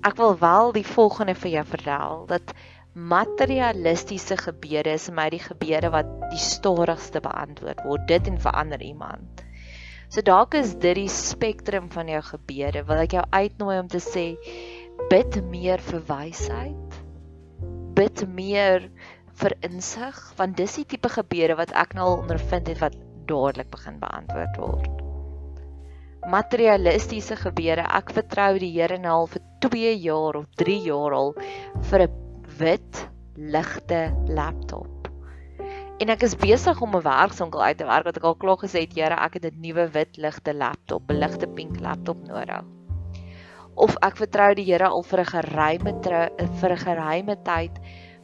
Ek 0.04 0.16
wil 0.16 0.38
wel 0.38 0.72
die 0.78 0.86
volgende 0.86 1.34
vir 1.34 1.50
jou 1.50 1.64
vertel 1.74 2.26
dat 2.30 2.54
materialistiese 2.94 4.36
gebede 4.38 4.92
is 4.94 5.08
my 5.10 5.26
die 5.34 5.42
gebede 5.42 5.90
wat 5.90 6.06
die 6.30 6.38
stadigste 6.38 7.18
beantwoord 7.20 7.82
word 7.82 8.06
dit 8.06 8.28
en 8.30 8.38
verander 8.38 8.82
iemand. 8.82 9.42
So 10.14 10.22
dalk 10.22 10.54
is 10.54 10.76
dit 10.78 10.94
die 11.00 11.10
spektrum 11.10 11.88
van 11.90 12.06
jou 12.08 12.20
gebede. 12.22 12.84
Wil 12.86 13.02
ek 13.02 13.16
jou 13.18 13.24
uitnooi 13.34 13.80
om 13.80 13.90
te 13.90 13.98
sê 13.98 14.26
bid 15.10 15.40
meer 15.50 15.82
vir 15.82 16.04
wysheid. 16.06 16.98
Bid 17.98 18.22
meer 18.30 18.86
vir 19.42 19.56
insig 19.66 20.20
want 20.38 20.54
dis 20.56 20.78
die 20.78 20.86
tipe 20.94 21.10
gebede 21.10 21.58
wat 21.58 21.74
ek 21.74 21.98
nou 21.98 22.12
al 22.12 22.20
ondervind 22.22 22.70
het 22.70 22.78
wat 22.84 22.98
dadelik 23.26 23.72
begin 23.74 23.98
beantwoord 23.98 24.60
word. 24.62 24.90
Materialistiese 26.30 27.36
gebede, 27.36 27.82
ek 27.84 28.14
vertrou 28.16 28.54
die 28.62 28.70
Here 28.72 28.96
nou 29.02 29.24
al 29.24 29.32
vir 29.34 29.42
2 29.66 29.96
jaar 29.98 30.38
of 30.38 30.46
3 30.62 30.78
jaar 30.86 31.16
al 31.18 31.34
vir 31.90 32.06
'n 32.06 32.23
wit 32.58 33.08
ligte 33.34 34.14
laptop. 34.26 35.08
En 36.02 36.10
ek 36.10 36.24
is 36.26 36.34
besig 36.38 36.80
om 36.82 36.96
'n 36.96 37.02
werkswinkel 37.02 37.62
uit 37.62 37.78
te 37.78 37.86
werk 37.86 38.04
wat 38.04 38.16
ek 38.16 38.24
al 38.24 38.34
klaar 38.34 38.58
gesê 38.58 38.80
het, 38.82 38.94
Here, 38.94 39.14
ek 39.14 39.34
het 39.34 39.44
'n 39.44 39.60
nuwe 39.60 39.88
wit 39.90 40.16
ligte 40.16 40.54
laptop, 40.54 41.10
'n 41.10 41.18
ligte 41.18 41.46
pink 41.46 41.80
laptop 41.80 42.18
nodig. 42.26 42.64
Of 43.74 43.96
ek 44.02 44.16
vertrou 44.16 44.54
die 44.54 44.64
Here 44.64 44.88
al 44.88 45.02
vir 45.02 45.20
'n 45.20 45.24
geruime 45.24 45.92
vir 46.60 46.72
'n 46.72 46.84
geruime 46.86 47.36
tyd 47.42 47.78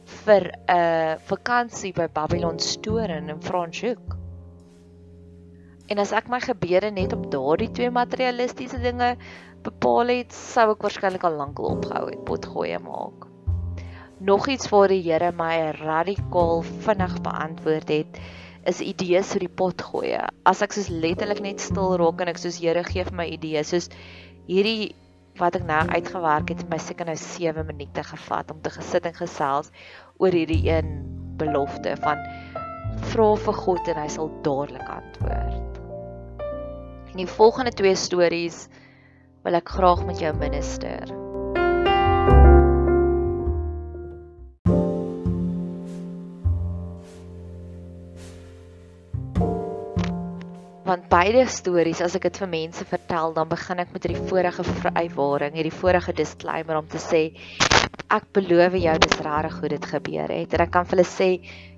vir 0.05 0.51
'n 0.67 1.17
vakansie 1.19 1.93
by 1.93 2.07
Babylon 2.07 2.59
Storen 2.59 3.29
in 3.29 3.41
Franschhoek. 3.41 4.17
En 5.87 5.99
as 5.99 6.11
ek 6.11 6.29
my 6.29 6.39
gebede 6.39 6.91
net 6.91 7.13
op 7.13 7.31
daardie 7.31 7.71
twee 7.71 7.89
materialistiese 7.89 8.79
dinge 8.79 9.17
bepaal 9.63 10.07
het, 10.07 10.33
sou 10.33 10.71
ek 10.71 10.81
waarskynlik 10.81 11.23
al 11.23 11.35
lankal 11.35 11.65
opgehou 11.65 12.09
het 12.09 12.23
potgoeie 12.23 12.79
maak 12.79 13.30
nog 14.21 14.47
iets 14.47 14.69
waar 14.69 14.91
die 14.91 15.01
Here 15.01 15.31
my 15.33 15.71
radikaal 15.81 16.61
vinnig 16.85 17.21
beantwoord 17.25 17.89
het 17.89 18.19
is 18.69 18.81
idees 18.85 19.31
vir 19.33 19.47
die 19.47 19.55
pot 19.61 19.81
gooi. 19.81 20.13
As 20.45 20.61
ek 20.61 20.75
soos 20.75 20.91
letterlik 20.93 21.41
net 21.41 21.63
stil 21.63 21.95
raak 21.97 22.21
en 22.21 22.29
ek 22.29 22.41
soos 22.41 22.59
Here 22.61 22.83
gee 22.85 23.05
vir 23.07 23.17
my 23.17 23.25
idees, 23.33 23.71
soos 23.73 23.89
hierdie 24.45 24.93
wat 25.39 25.57
ek 25.57 25.65
nou 25.65 25.79
uitgewerk 25.89 26.53
het, 26.53 26.61
my 26.69 26.77
seker 26.77 27.09
nou 27.09 27.17
7 27.17 27.65
minute 27.65 28.03
gevat 28.05 28.51
om 28.53 28.61
te 28.61 28.73
gesit 28.75 29.07
en 29.09 29.17
gesels 29.17 29.71
oor 30.21 30.37
hierdie 30.37 30.61
een 30.69 30.93
belofte 31.41 31.95
van 32.03 32.21
vra 33.09 33.31
vir 33.47 33.59
God 33.63 33.89
en 33.89 34.01
hy 34.03 34.07
sal 34.13 34.29
dadelik 34.45 34.93
antwoord. 34.99 35.81
In 37.15 37.23
die 37.23 37.31
volgende 37.39 37.73
twee 37.73 37.97
stories 37.97 38.67
wil 39.41 39.57
ek 39.57 39.73
graag 39.73 40.05
met 40.05 40.21
jou 40.21 40.35
minister. 40.37 41.09
Want 50.91 51.07
beide 51.07 51.45
stories 51.47 52.01
as 52.03 52.17
ek 52.17 52.25
dit 52.27 52.37
vir 52.41 52.49
mense 52.51 52.85
vertel 52.89 53.31
dan 53.35 53.47
begin 53.47 53.79
ek 53.79 53.93
met 53.95 54.03
hierdie 54.03 54.23
vorige 54.27 54.65
vrywaring, 54.67 55.53
hierdie 55.55 55.71
vorige 55.71 56.11
disclaimer 56.17 56.81
om 56.81 56.89
te 56.91 56.99
sê 56.99 57.21
ek 58.11 58.25
beloof 58.35 58.75
jou 58.75 58.95
dis 59.05 59.21
regtig 59.23 59.55
hoe 59.61 59.69
dit 59.71 59.87
gebeur 59.93 60.33
het. 60.35 60.55
En 60.57 60.63
ek 60.65 60.73
kan 60.73 60.89
vir 60.89 60.97
hulle 60.97 61.07
sê 61.07 61.29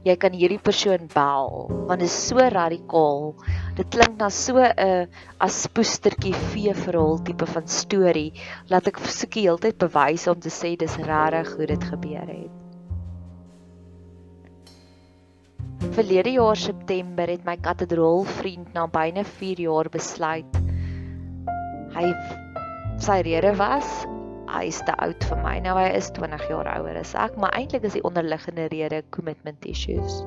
jy 0.08 0.15
kan 0.23 0.34
hierdie 0.34 0.58
persoon 0.69 1.06
bel 1.13 1.54
want 1.91 2.02
dit 2.02 2.10
is 2.10 2.17
so 2.32 2.47
radikaal. 2.56 3.30
Dit 3.78 3.93
klink 3.93 4.17
na 4.17 4.32
so 4.34 4.58
'n 4.58 5.06
as 5.38 5.62
poestertjie 5.78 6.34
vee 6.56 6.73
verhaal 6.73 7.21
tipe 7.30 7.45
van 7.54 7.69
storie 7.69 8.34
dat 8.73 8.89
ek 8.89 8.97
soek 8.97 9.38
die 9.38 9.45
hele 9.45 9.62
tyd 9.62 9.78
bewyse 9.78 10.32
om 10.34 10.41
te 10.41 10.49
sê 10.49 10.73
dis 10.73 10.97
regtig 10.97 11.56
hoe 11.56 11.71
dit 11.76 11.89
gebeur 11.93 12.28
het. 12.34 12.62
Verlede 15.93 16.32
jaar 16.34 16.58
September 16.58 17.29
het 17.29 17.43
my 17.45 17.53
katedraal 17.62 18.23
vriend 18.39 18.73
na 18.73 18.88
byna 18.89 19.21
4 19.23 19.60
jaar 19.62 19.89
besluit. 19.93 20.56
Hy 21.93 22.08
sy 22.97 23.19
rede 23.27 23.51
was 23.60 23.91
hy 24.49 24.63
is 24.69 24.79
te 24.86 24.95
oud 25.06 25.25
vir 25.29 25.39
my. 25.43 25.53
Nou 25.65 25.75
hy 25.77 25.91
is 25.97 26.10
20 26.15 26.47
jaar 26.49 26.69
ouer 26.75 26.97
as 26.97 27.13
ek, 27.17 27.38
maar 27.41 27.53
eintlik 27.58 27.86
is 27.86 27.93
die 27.97 28.03
onderliggende 28.10 28.65
rede 28.73 29.03
commitment 29.13 29.65
issues. 29.69 30.21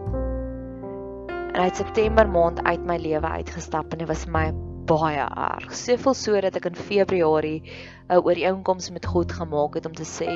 En 1.34 1.58
hy 1.58 1.66
het 1.66 1.82
September 1.82 2.30
maand 2.30 2.62
uit 2.66 2.86
my 2.86 2.98
lewe 3.02 3.34
uitgestap 3.40 3.90
en 3.90 4.02
dit 4.04 4.10
was 4.10 4.26
my 4.30 4.48
baie 4.86 5.26
erg. 5.26 5.72
Soveel 5.74 6.14
so 6.14 6.40
dat 6.46 6.58
ek 6.58 6.70
in 6.70 6.78
Februarie 6.78 7.62
'n 8.06 8.22
ooreenkoms 8.22 8.90
met 8.94 9.06
God 9.06 9.32
gemaak 9.32 9.74
het 9.74 9.86
om 9.86 9.94
te 9.94 10.06
sê 10.06 10.30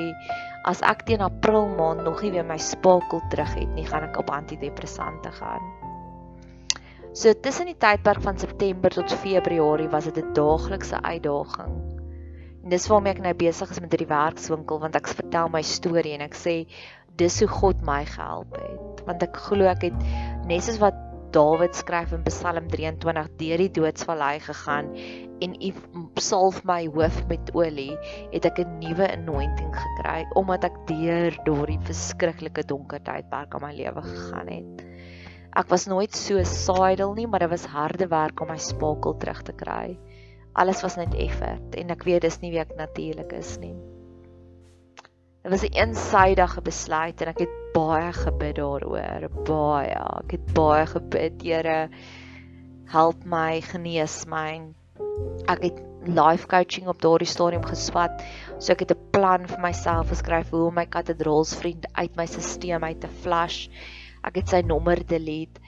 as 0.67 0.81
ek 0.85 1.05
teen 1.07 1.21
April 1.25 1.67
maand 1.77 2.03
nog 2.05 2.21
nie 2.21 2.31
weer 2.35 2.45
my 2.45 2.57
spakel 2.61 3.21
terug 3.29 3.53
het 3.57 3.69
nie, 3.75 3.85
gaan 3.87 4.05
ek 4.09 4.19
op 4.21 4.29
antidepressante 4.29 5.31
gaan. 5.37 5.63
So 7.13 7.33
tussen 7.33 7.67
die 7.67 7.75
tydperk 7.75 8.21
van 8.23 8.37
September 8.39 8.93
tot 8.93 9.11
Februarie 9.11 9.89
was 9.91 10.05
dit 10.07 10.17
'n 10.17 10.33
daaglikse 10.33 11.01
uitdaging. 11.01 11.73
En 12.63 12.69
dis 12.69 12.87
waarom 12.87 13.05
ek 13.05 13.19
nou 13.19 13.33
besig 13.33 13.69
is 13.69 13.79
met 13.79 13.91
hierdie 13.91 14.07
werkswinkel 14.07 14.79
want 14.79 14.95
ek 14.95 15.07
vertel 15.07 15.49
my 15.49 15.61
storie 15.61 16.13
en 16.13 16.21
ek 16.21 16.35
sê 16.35 16.67
dis 17.17 17.39
hoe 17.39 17.47
God 17.47 17.81
my 17.81 18.05
gehelp 18.05 18.55
het. 18.55 19.05
Want 19.05 19.23
ek 19.23 19.37
glo 19.37 19.65
ek 19.65 19.81
het 19.81 20.03
net 20.45 20.63
soos 20.63 20.79
wat 20.79 21.10
Dawid 21.31 21.75
skryf 21.79 22.11
in 22.11 22.23
Psalm 22.27 22.65
23 22.67 23.29
deur 23.39 23.61
die 23.61 23.69
doodsvallei 23.71 24.39
gegaan 24.43 24.89
en 25.41 25.53
u 25.63 25.69
salf 26.19 26.57
my 26.67 26.81
hoof 26.91 27.21
met 27.29 27.53
olie, 27.55 27.93
het 28.33 28.45
ek 28.49 28.59
'n 28.59 28.79
nuwe 28.81 29.07
anointing 29.07 29.71
gekry 29.71 30.25
omdat 30.35 30.67
ek 30.67 30.75
deur 30.91 31.37
daardie 31.45 31.79
verskriklike 31.87 32.65
donker 32.67 32.99
tydperk 32.99 33.55
in 33.55 33.63
my 33.63 33.71
lewe 33.73 34.03
gegaan 34.09 34.51
het. 34.51 34.83
Ek 35.55 35.71
was 35.71 35.87
nooit 35.87 36.13
so 36.15 36.43
saadel 36.43 37.13
nie, 37.13 37.27
maar 37.27 37.39
dit 37.39 37.49
was 37.49 37.65
harde 37.65 38.07
werk 38.07 38.41
om 38.41 38.51
my 38.51 38.57
spakel 38.57 39.17
terug 39.17 39.41
te 39.43 39.53
kry. 39.53 39.97
Alles 40.53 40.83
was 40.83 40.97
net 40.97 41.15
effort 41.15 41.75
en 41.75 41.95
ek 41.95 42.03
weet 42.03 42.21
dis 42.21 42.41
nie 42.41 42.51
wie 42.51 42.59
ek 42.59 42.75
natuurlik 42.75 43.31
is 43.31 43.57
nie. 43.57 43.90
Dit 45.41 45.51
was 45.51 45.63
'n 45.65 45.73
eensydige 45.73 46.61
besluit 46.61 47.21
en 47.21 47.27
ek 47.27 47.39
het 47.39 47.53
baie 47.73 48.13
gebid 48.13 48.55
daaroor, 48.55 49.29
baie. 49.45 50.01
Ek 50.23 50.31
het 50.31 50.53
baie 50.53 50.85
gebid, 50.85 51.41
Here, 51.41 51.89
help 52.85 53.25
my, 53.25 53.61
genees 53.61 54.25
my. 54.25 54.61
Ek 55.47 55.63
het 55.63 55.81
life 56.05 56.45
coaching 56.47 56.87
op 56.87 57.01
daardie 57.01 57.27
stadium 57.27 57.65
geswat. 57.65 58.21
So 58.59 58.73
ek 58.73 58.79
het 58.85 58.91
'n 58.91 59.09
plan 59.11 59.47
vir 59.47 59.59
myself 59.59 60.09
geskryf 60.09 60.49
hoe 60.49 60.67
om 60.67 60.73
my 60.73 60.85
katedraalsvriend 60.85 61.87
uit 61.93 62.15
my 62.15 62.25
stelsel 62.25 62.81
uit 62.81 63.01
te 63.01 63.07
flush. 63.07 63.67
Ek 64.23 64.35
het 64.35 64.49
sy 64.49 64.61
nommer 64.61 65.05
delete. 65.05 65.59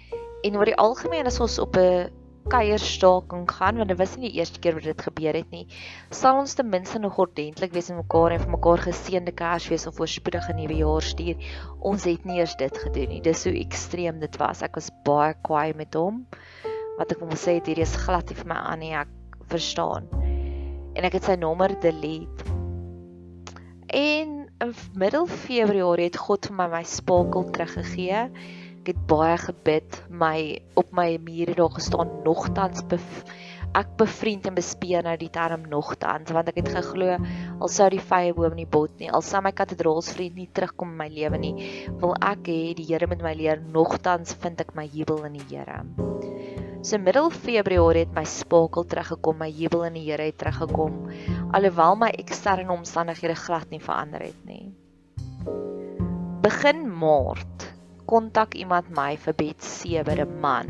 En 0.43 0.55
oor 0.55 0.65
die 0.65 0.77
algemeen 0.77 1.25
as 1.25 1.39
ons 1.39 1.59
op 1.59 1.77
'n 1.77 2.11
kuierstaking 2.51 3.45
gaan 3.51 3.79
want 3.79 3.91
dit 3.91 3.99
was 3.99 4.15
nie 4.17 4.29
die 4.29 4.39
eerste 4.39 4.59
keer 4.63 4.75
wat 4.77 4.87
dit 4.87 5.03
gebeur 5.07 5.37
het 5.37 5.49
nie. 5.55 5.63
Sal 6.13 6.39
ons 6.41 6.55
ten 6.57 6.69
minste 6.69 6.99
nog 6.99 7.17
ordentlik 7.21 7.73
wees 7.75 7.89
met 7.91 8.01
mekaar 8.01 8.35
en 8.35 8.43
vir 8.43 8.53
mekaar 8.55 8.83
geseënde 8.87 9.33
Kersfees 9.39 9.87
of 9.87 9.97
voorspoedige 9.99 10.55
nuwe 10.57 10.79
jaar 10.81 11.05
stuur. 11.05 11.49
Ons 11.79 12.07
het 12.09 12.25
nie 12.27 12.39
eers 12.41 12.55
dit 12.59 12.81
gedoen 12.85 13.13
nie. 13.15 13.21
Dis 13.23 13.45
hoe 13.47 13.55
ekstreem 13.59 14.19
dit 14.23 14.39
was. 14.41 14.63
Ek 14.65 14.75
was 14.79 14.91
baie 15.07 15.35
kwaai 15.47 15.73
met 15.79 15.95
hom. 15.97 16.23
Wat 16.99 17.13
ek 17.15 17.23
hom 17.23 17.33
sê 17.37 17.57
het 17.59 17.69
hierdie 17.71 17.87
is 17.87 17.97
glad 18.05 18.29
nie 18.29 18.39
vir 18.41 18.51
my 18.51 18.59
aan 18.73 18.83
nie. 18.83 18.93
Ek 18.97 19.39
verstaan. 19.53 20.09
En 20.93 21.07
ek 21.07 21.19
het 21.19 21.31
sy 21.31 21.37
nommer 21.39 21.73
delete. 21.81 22.51
En 23.93 24.43
in 24.63 24.75
middel 24.97 25.27
Februarie 25.27 26.07
het 26.07 26.17
God 26.17 26.47
vir 26.49 26.55
my 26.57 26.67
my 26.71 26.83
spakel 26.87 27.49
teruggegee 27.53 28.27
ek 28.83 28.89
het 28.91 29.03
baie 29.07 29.35
gebid, 29.39 29.95
my 30.11 30.37
op 30.75 30.89
my 30.91 31.15
mure 31.23 31.53
daar 31.55 31.71
gestaan 31.71 32.09
nogtans 32.25 32.81
bef, 32.91 33.21
ek 33.79 33.93
bevriend 33.97 34.49
en 34.49 34.57
bespeen 34.57 35.07
nou 35.07 35.13
die 35.17 35.31
term 35.33 35.63
nogtans 35.71 36.33
want 36.35 36.49
ek 36.51 36.59
het 36.59 36.73
geglo 36.75 37.15
al 37.15 37.71
sou 37.71 37.87
die 37.93 38.01
vye 38.03 38.33
boom 38.35 38.57
nie 38.59 38.67
bot 38.67 38.91
nie, 38.99 39.07
al 39.07 39.23
sou 39.23 39.39
my 39.41 39.53
katedraalsvriend 39.55 40.35
nie 40.35 40.49
terugkom 40.51 40.91
in 40.91 40.99
my 40.99 41.07
lewe 41.13 41.39
nie, 41.39 41.53
wil 42.03 42.11
ek 42.19 42.51
hê 42.51 42.59
die 42.75 42.89
Here 42.89 43.07
moet 43.07 43.23
my 43.23 43.31
leer 43.39 43.63
nogtans 43.63 44.35
vind 44.43 44.59
ek 44.61 44.75
my 44.75 44.83
jubel 44.91 45.23
in 45.29 45.39
die 45.39 45.47
Here. 45.47 45.79
So 46.83 46.99
middel 46.99 47.31
Februarie 47.31 48.03
het 48.03 48.11
my 48.11 48.25
spakel 48.27 48.83
teruggekom, 48.83 49.39
my 49.39 49.47
jubel 49.47 49.87
in 49.87 49.95
die 49.95 50.03
Here 50.09 50.27
het 50.27 50.41
teruggekom 50.43 51.05
alhoewel 51.55 51.95
my 52.03 52.11
eksterne 52.19 52.67
omstandighede 52.75 53.39
glad 53.39 53.71
nie 53.71 53.79
verander 53.79 54.27
het 54.27 54.43
nie. 54.43 54.73
Begin 56.43 56.83
Maart 56.91 57.71
kontak 58.09 58.55
iemand 58.59 58.89
my 58.95 59.15
vir 59.17 59.33
Bet 59.33 59.63
7 59.63 60.19
'n 60.19 60.39
man. 60.41 60.67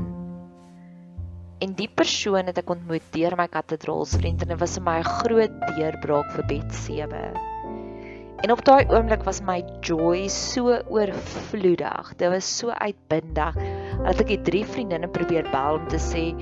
En 1.63 1.73
die 1.79 1.87
persoon 1.87 2.45
het 2.51 2.57
ek 2.59 2.69
ontmoet 2.69 3.05
deur 3.15 3.35
my 3.39 3.47
katedraalsvriend 3.47 4.41
en 4.43 4.53
dit 4.53 4.59
was 4.59 4.77
vir 4.77 4.83
my 4.83 4.97
'n 4.99 5.11
groot 5.21 5.53
deurbraak 5.77 6.31
vir 6.35 6.45
Bet 6.47 6.73
7. 6.73 7.33
En 8.43 8.51
op 8.51 8.63
daai 8.67 8.83
oomblik 8.91 9.23
was 9.23 9.41
my 9.41 9.63
joy 9.79 10.27
so 10.27 10.73
oorvloedig. 10.91 12.15
Dit 12.17 12.29
was 12.29 12.57
so 12.57 12.69
uitbundig 12.69 13.55
dat 14.03 14.19
ek 14.19 14.27
die 14.27 14.41
drie 14.41 14.65
vriendinne 14.65 15.07
probeer 15.07 15.47
bel 15.51 15.79
om 15.79 15.87
te 15.87 16.01
sê 16.01 16.33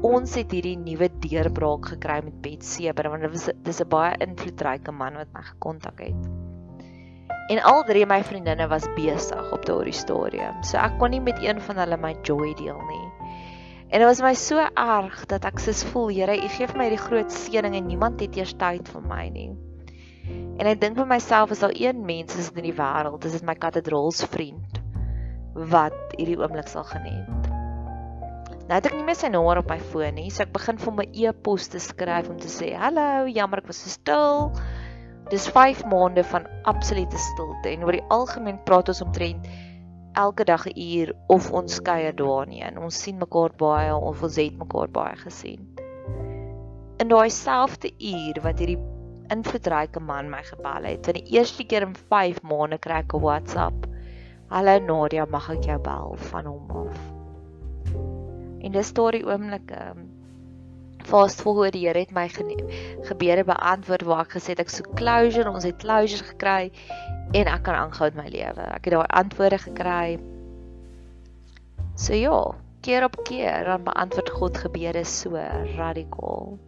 ons 0.00 0.34
het 0.34 0.52
hierdie 0.56 0.78
nuwe 0.80 1.10
deurbraak 1.20 1.90
gekry 1.92 2.22
met 2.24 2.40
Bet 2.40 2.64
7 2.64 3.10
want 3.10 3.26
dit 3.26 3.30
was 3.30 3.50
dis 3.64 3.80
'n 3.80 3.88
baie 3.88 4.16
invloedryke 4.24 4.92
man 4.92 5.20
wat 5.20 5.28
my 5.34 5.42
gekontak 5.42 6.00
het. 6.00 6.49
En 7.50 7.58
al 7.66 7.82
drie 7.88 8.04
my 8.06 8.20
vriendinne 8.22 8.68
was 8.70 8.86
besig 8.94 9.52
op 9.52 9.64
daardie 9.66 9.96
stadium. 9.96 10.60
So 10.62 10.78
ek 10.78 11.00
kon 11.00 11.10
nie 11.10 11.22
met 11.22 11.40
een 11.42 11.58
van 11.66 11.80
hulle 11.82 11.98
my 11.98 12.12
joy 12.22 12.52
deel 12.60 12.78
nie. 12.78 13.06
En 13.90 13.98
dit 13.98 14.06
was 14.06 14.20
my 14.22 14.36
so 14.38 14.62
erg 14.62 15.24
dat 15.26 15.48
ek 15.48 15.58
soos 15.58 15.82
voel, 15.90 16.12
Here, 16.14 16.36
U 16.38 16.50
gee 16.54 16.68
vir 16.70 16.78
my 16.78 16.86
hierdie 16.86 17.02
groot 17.02 17.34
seëning 17.34 17.74
en 17.74 17.88
niemand 17.90 18.22
het 18.22 18.38
eers 18.38 18.54
tyd 18.54 18.86
vir 18.86 19.02
my 19.02 19.24
nie. 19.34 19.50
En 20.62 20.68
ek 20.70 20.78
dink 20.78 20.94
vir 21.00 21.08
myself 21.10 21.50
as 21.50 21.64
daar 21.64 21.74
een 21.74 22.04
mens 22.06 22.36
is 22.38 22.52
in 22.54 22.68
die 22.68 22.76
wêreld, 22.76 23.18
dis 23.24 23.34
dit 23.34 23.46
my 23.48 23.56
katedraalsvriend 23.58 24.78
wat 25.72 25.96
hierdie 26.14 26.38
oomblik 26.38 26.70
sal 26.70 26.86
geniet. 26.86 27.50
Nou 28.68 28.78
het 28.78 28.86
ek 28.86 28.94
nie 28.94 29.02
meer 29.08 29.18
sy 29.18 29.32
nommer 29.34 29.58
op 29.58 29.72
my 29.72 29.80
foon 29.90 30.14
nie, 30.20 30.28
so 30.30 30.44
ek 30.44 30.52
begin 30.54 30.78
vir 30.78 30.94
my 30.94 31.08
e-pos 31.24 31.66
te 31.72 31.82
skryf 31.82 32.30
om 32.30 32.38
te 32.38 32.46
sê, 32.46 32.70
"Hallo, 32.78 33.26
jammer 33.26 33.58
ek 33.58 33.66
was 33.66 33.82
so 33.82 33.90
stil." 33.90 34.52
Dis 35.30 35.46
5 35.54 35.84
maande 35.86 36.24
van 36.26 36.46
absolute 36.66 37.18
stilte 37.18 37.70
en 37.70 37.84
oor 37.86 37.94
die 37.94 38.06
algemeen 38.10 38.56
praat 38.66 38.88
ons 38.90 39.02
omtrent 39.04 39.44
elke 40.18 40.44
dag 40.44 40.64
'n 40.66 40.74
uur 40.74 41.12
of 41.30 41.52
ons 41.54 41.76
kuier 41.86 42.16
daarin 42.16 42.56
en 42.66 42.78
ons 42.78 43.02
sien 43.02 43.18
mekaar 43.18 43.54
baie 43.56 43.94
of 43.94 44.22
ons 44.26 44.36
het 44.36 44.56
mekaar 44.58 44.90
baie 44.90 45.16
gesien. 45.22 45.68
In 46.98 47.08
daai 47.14 47.30
selfde 47.30 47.92
uur 47.94 48.42
wat 48.42 48.58
hierdie 48.58 48.80
invloedryke 49.30 50.00
man 50.00 50.30
my 50.30 50.42
gebel 50.42 50.90
het, 50.90 51.06
vir 51.06 51.14
die 51.14 51.38
eerste 51.38 51.64
keer 51.64 51.86
in 51.86 51.94
5 51.94 52.42
maande 52.42 52.78
kry 52.78 52.98
ek 53.04 53.14
'n 53.14 53.22
WhatsApp. 53.22 53.86
Hallo 54.50 54.78
Nadia, 54.78 55.26
mag 55.26 55.50
ek 55.50 55.62
jou 55.64 55.78
bel 55.78 56.16
van 56.16 56.46
hom 56.46 56.70
af? 56.70 56.98
En 58.60 58.72
dis 58.72 58.92
daardie 58.92 59.26
oomblik 59.26 59.70
ehm 59.70 60.19
fast 61.10 61.42
forward 61.42 61.74
die 61.74 61.86
Here 61.86 61.98
het 61.98 62.12
my 62.14 62.28
gebede 62.30 63.44
beantwoord 63.44 64.04
waar 64.06 64.26
ek 64.26 64.36
gesê 64.38 64.54
het 64.54 64.62
ek 64.62 64.72
so 64.72 64.86
closure, 64.98 65.50
ons 65.50 65.66
het 65.66 65.80
closure 65.82 66.26
gekry 66.32 66.70
en 67.34 67.50
ek 67.50 67.64
kan 67.66 67.78
aangaan 67.78 68.14
met 68.14 68.24
my 68.24 68.28
lewe. 68.34 68.66
Ek 68.74 68.86
het 68.86 68.94
daai 68.94 69.14
antwoorde 69.22 69.58
gekry. 69.64 70.18
So 71.98 72.14
ja, 72.14 72.38
keer 72.86 73.04
op 73.08 73.18
keer 73.26 73.66
dan 73.66 73.84
beantwoord 73.88 74.30
God 74.38 74.62
gebede 74.62 75.04
so 75.04 75.34
radikaal. 75.76 76.58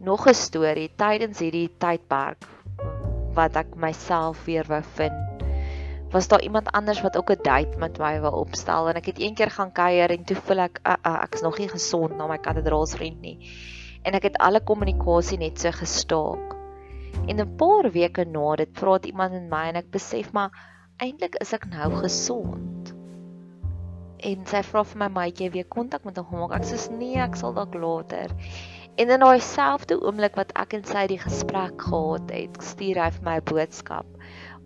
Nog 0.00 0.26
'n 0.26 0.34
storie 0.34 0.90
tydens 0.96 1.38
hierdie 1.38 1.70
tydperk 1.78 2.48
wat 3.34 3.56
ek 3.56 3.76
myself 3.76 4.44
weer 4.44 4.64
wou 4.68 4.82
vind 4.96 5.31
was 6.12 6.28
daar 6.28 6.42
iemand 6.42 6.70
anders 6.70 7.00
wat 7.00 7.16
ook 7.16 7.30
'n 7.30 7.42
date 7.42 7.78
met 7.78 7.98
my 7.98 8.20
wou 8.20 8.34
opstel 8.34 8.88
en 8.88 8.94
ek 8.94 9.06
het 9.06 9.20
een 9.20 9.34
keer 9.34 9.50
gaan 9.50 9.72
kuier 9.72 10.10
en 10.10 10.24
toe 10.24 10.36
voel 10.36 10.58
ek 10.58 10.80
uh, 10.86 10.94
uh, 11.06 11.22
ek's 11.22 11.40
nog 11.40 11.58
nie 11.58 11.68
gesond 11.68 12.16
na 12.16 12.26
my 12.26 12.38
katedraalsvriend 12.38 13.20
nie. 13.20 13.38
En 14.02 14.12
ek 14.12 14.22
het 14.22 14.36
alle 14.36 14.60
kommunikasie 14.60 15.38
net 15.38 15.60
so 15.60 15.70
gestaak. 15.70 16.56
En 17.26 17.40
'n 17.40 17.56
paar 17.56 17.90
weke 17.90 18.24
na 18.24 18.56
dit 18.56 18.72
praat 18.72 19.06
iemand 19.06 19.32
met 19.32 19.48
my 19.48 19.68
en 19.68 19.76
ek 19.76 19.90
besef 19.90 20.32
maar 20.32 20.50
eintlik 20.96 21.34
is 21.34 21.52
ek 21.52 21.64
nou 21.64 21.90
gesond. 21.94 22.94
En 24.18 24.46
sy 24.46 24.62
vra 24.62 24.84
vir 24.84 24.98
my 24.98 25.08
maatjie 25.08 25.50
weer 25.50 25.66
kontak 25.66 26.04
met 26.04 26.16
hom 26.16 26.26
gemaak. 26.26 26.52
Ek 26.52 26.64
sê 26.64 26.90
nee, 26.90 27.16
ek 27.16 27.36
sal 27.36 27.54
dalk 27.54 27.74
later. 27.74 28.30
En 28.96 29.08
in 29.08 29.20
daai 29.20 29.40
selfde 29.40 30.00
oomblik 30.00 30.36
wat 30.36 30.52
ek 30.52 30.74
en 30.74 30.84
sy 30.84 31.06
die 31.06 31.18
gesprek 31.18 31.80
gehad 31.80 32.30
het, 32.30 32.62
stuur 32.62 33.00
hy 33.02 33.10
vir 33.10 33.24
my 33.24 33.36
'n 33.36 33.44
boodskap 33.44 34.06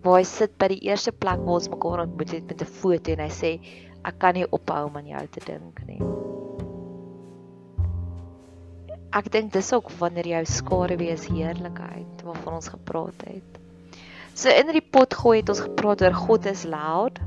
waar 0.07 0.21
hy 0.21 0.27
sit 0.29 0.55
by 0.61 0.69
die 0.71 0.85
eerste 0.87 1.11
plek 1.11 1.41
waar 1.43 1.59
ons 1.59 1.71
mekaar 1.73 2.05
ontmoet 2.05 2.37
het 2.37 2.47
met 2.47 2.63
'n 2.63 2.75
foto 2.79 3.13
en 3.13 3.23
hy 3.25 3.33
sê 3.43 3.51
ek 4.07 4.19
kan 4.23 4.35
nie 4.35 4.47
ophou 4.59 4.87
om 4.87 4.97
aan 4.97 5.09
jou 5.11 5.27
te 5.35 5.41
dink 5.47 5.81
nie. 5.87 6.01
Ek 9.13 9.31
dink 9.33 9.53
dis 9.53 9.73
ook 9.73 9.91
wanneer 9.99 10.27
jou 10.27 10.45
skare 10.45 10.97
wees 10.97 11.27
heerlikheid 11.27 12.23
waarvan 12.23 12.55
ons 12.55 12.69
gepraat 12.69 13.23
het. 13.27 13.59
So 14.35 14.49
in 14.49 14.71
die 14.73 14.85
pot 14.85 15.15
gooi 15.15 15.41
het 15.41 15.49
ons 15.49 15.65
gepraat 15.65 16.03
oor 16.03 16.15
God 16.15 16.47
is 16.47 16.65
loud. 16.65 17.19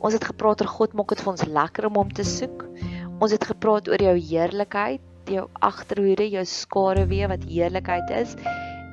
Ons 0.00 0.14
het 0.14 0.24
gepraat 0.24 0.60
oor 0.60 0.72
God 0.78 0.94
maak 0.94 1.08
dit 1.08 1.20
vir 1.20 1.32
ons 1.32 1.44
lekker 1.44 1.86
om 1.86 1.94
hom 1.94 2.10
te 2.10 2.24
soek. 2.24 2.64
Ons 3.20 3.32
het 3.32 3.44
gepraat 3.44 3.88
oor 3.88 4.02
jou 4.02 4.16
heerlikheid, 4.16 5.02
jou 5.26 5.48
agterhoede, 5.60 6.30
jou 6.30 6.44
skare 6.44 7.06
weer 7.06 7.28
wat 7.28 7.44
heerlikheid 7.44 8.10
is 8.10 8.34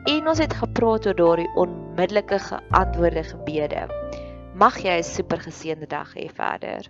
en 0.05 0.27
ons 0.29 0.37
het 0.37 0.53
gepraat 0.53 1.07
oor 1.07 1.17
daardie 1.17 1.49
onmiddellike 1.57 2.37
geantwoorde 2.39 3.23
gebede. 3.23 3.87
Mag 4.53 4.77
jy 4.83 4.99
'n 4.99 5.03
super 5.03 5.39
geseënde 5.41 5.87
dag 5.87 6.13
hê 6.13 6.29
verder. 6.29 6.85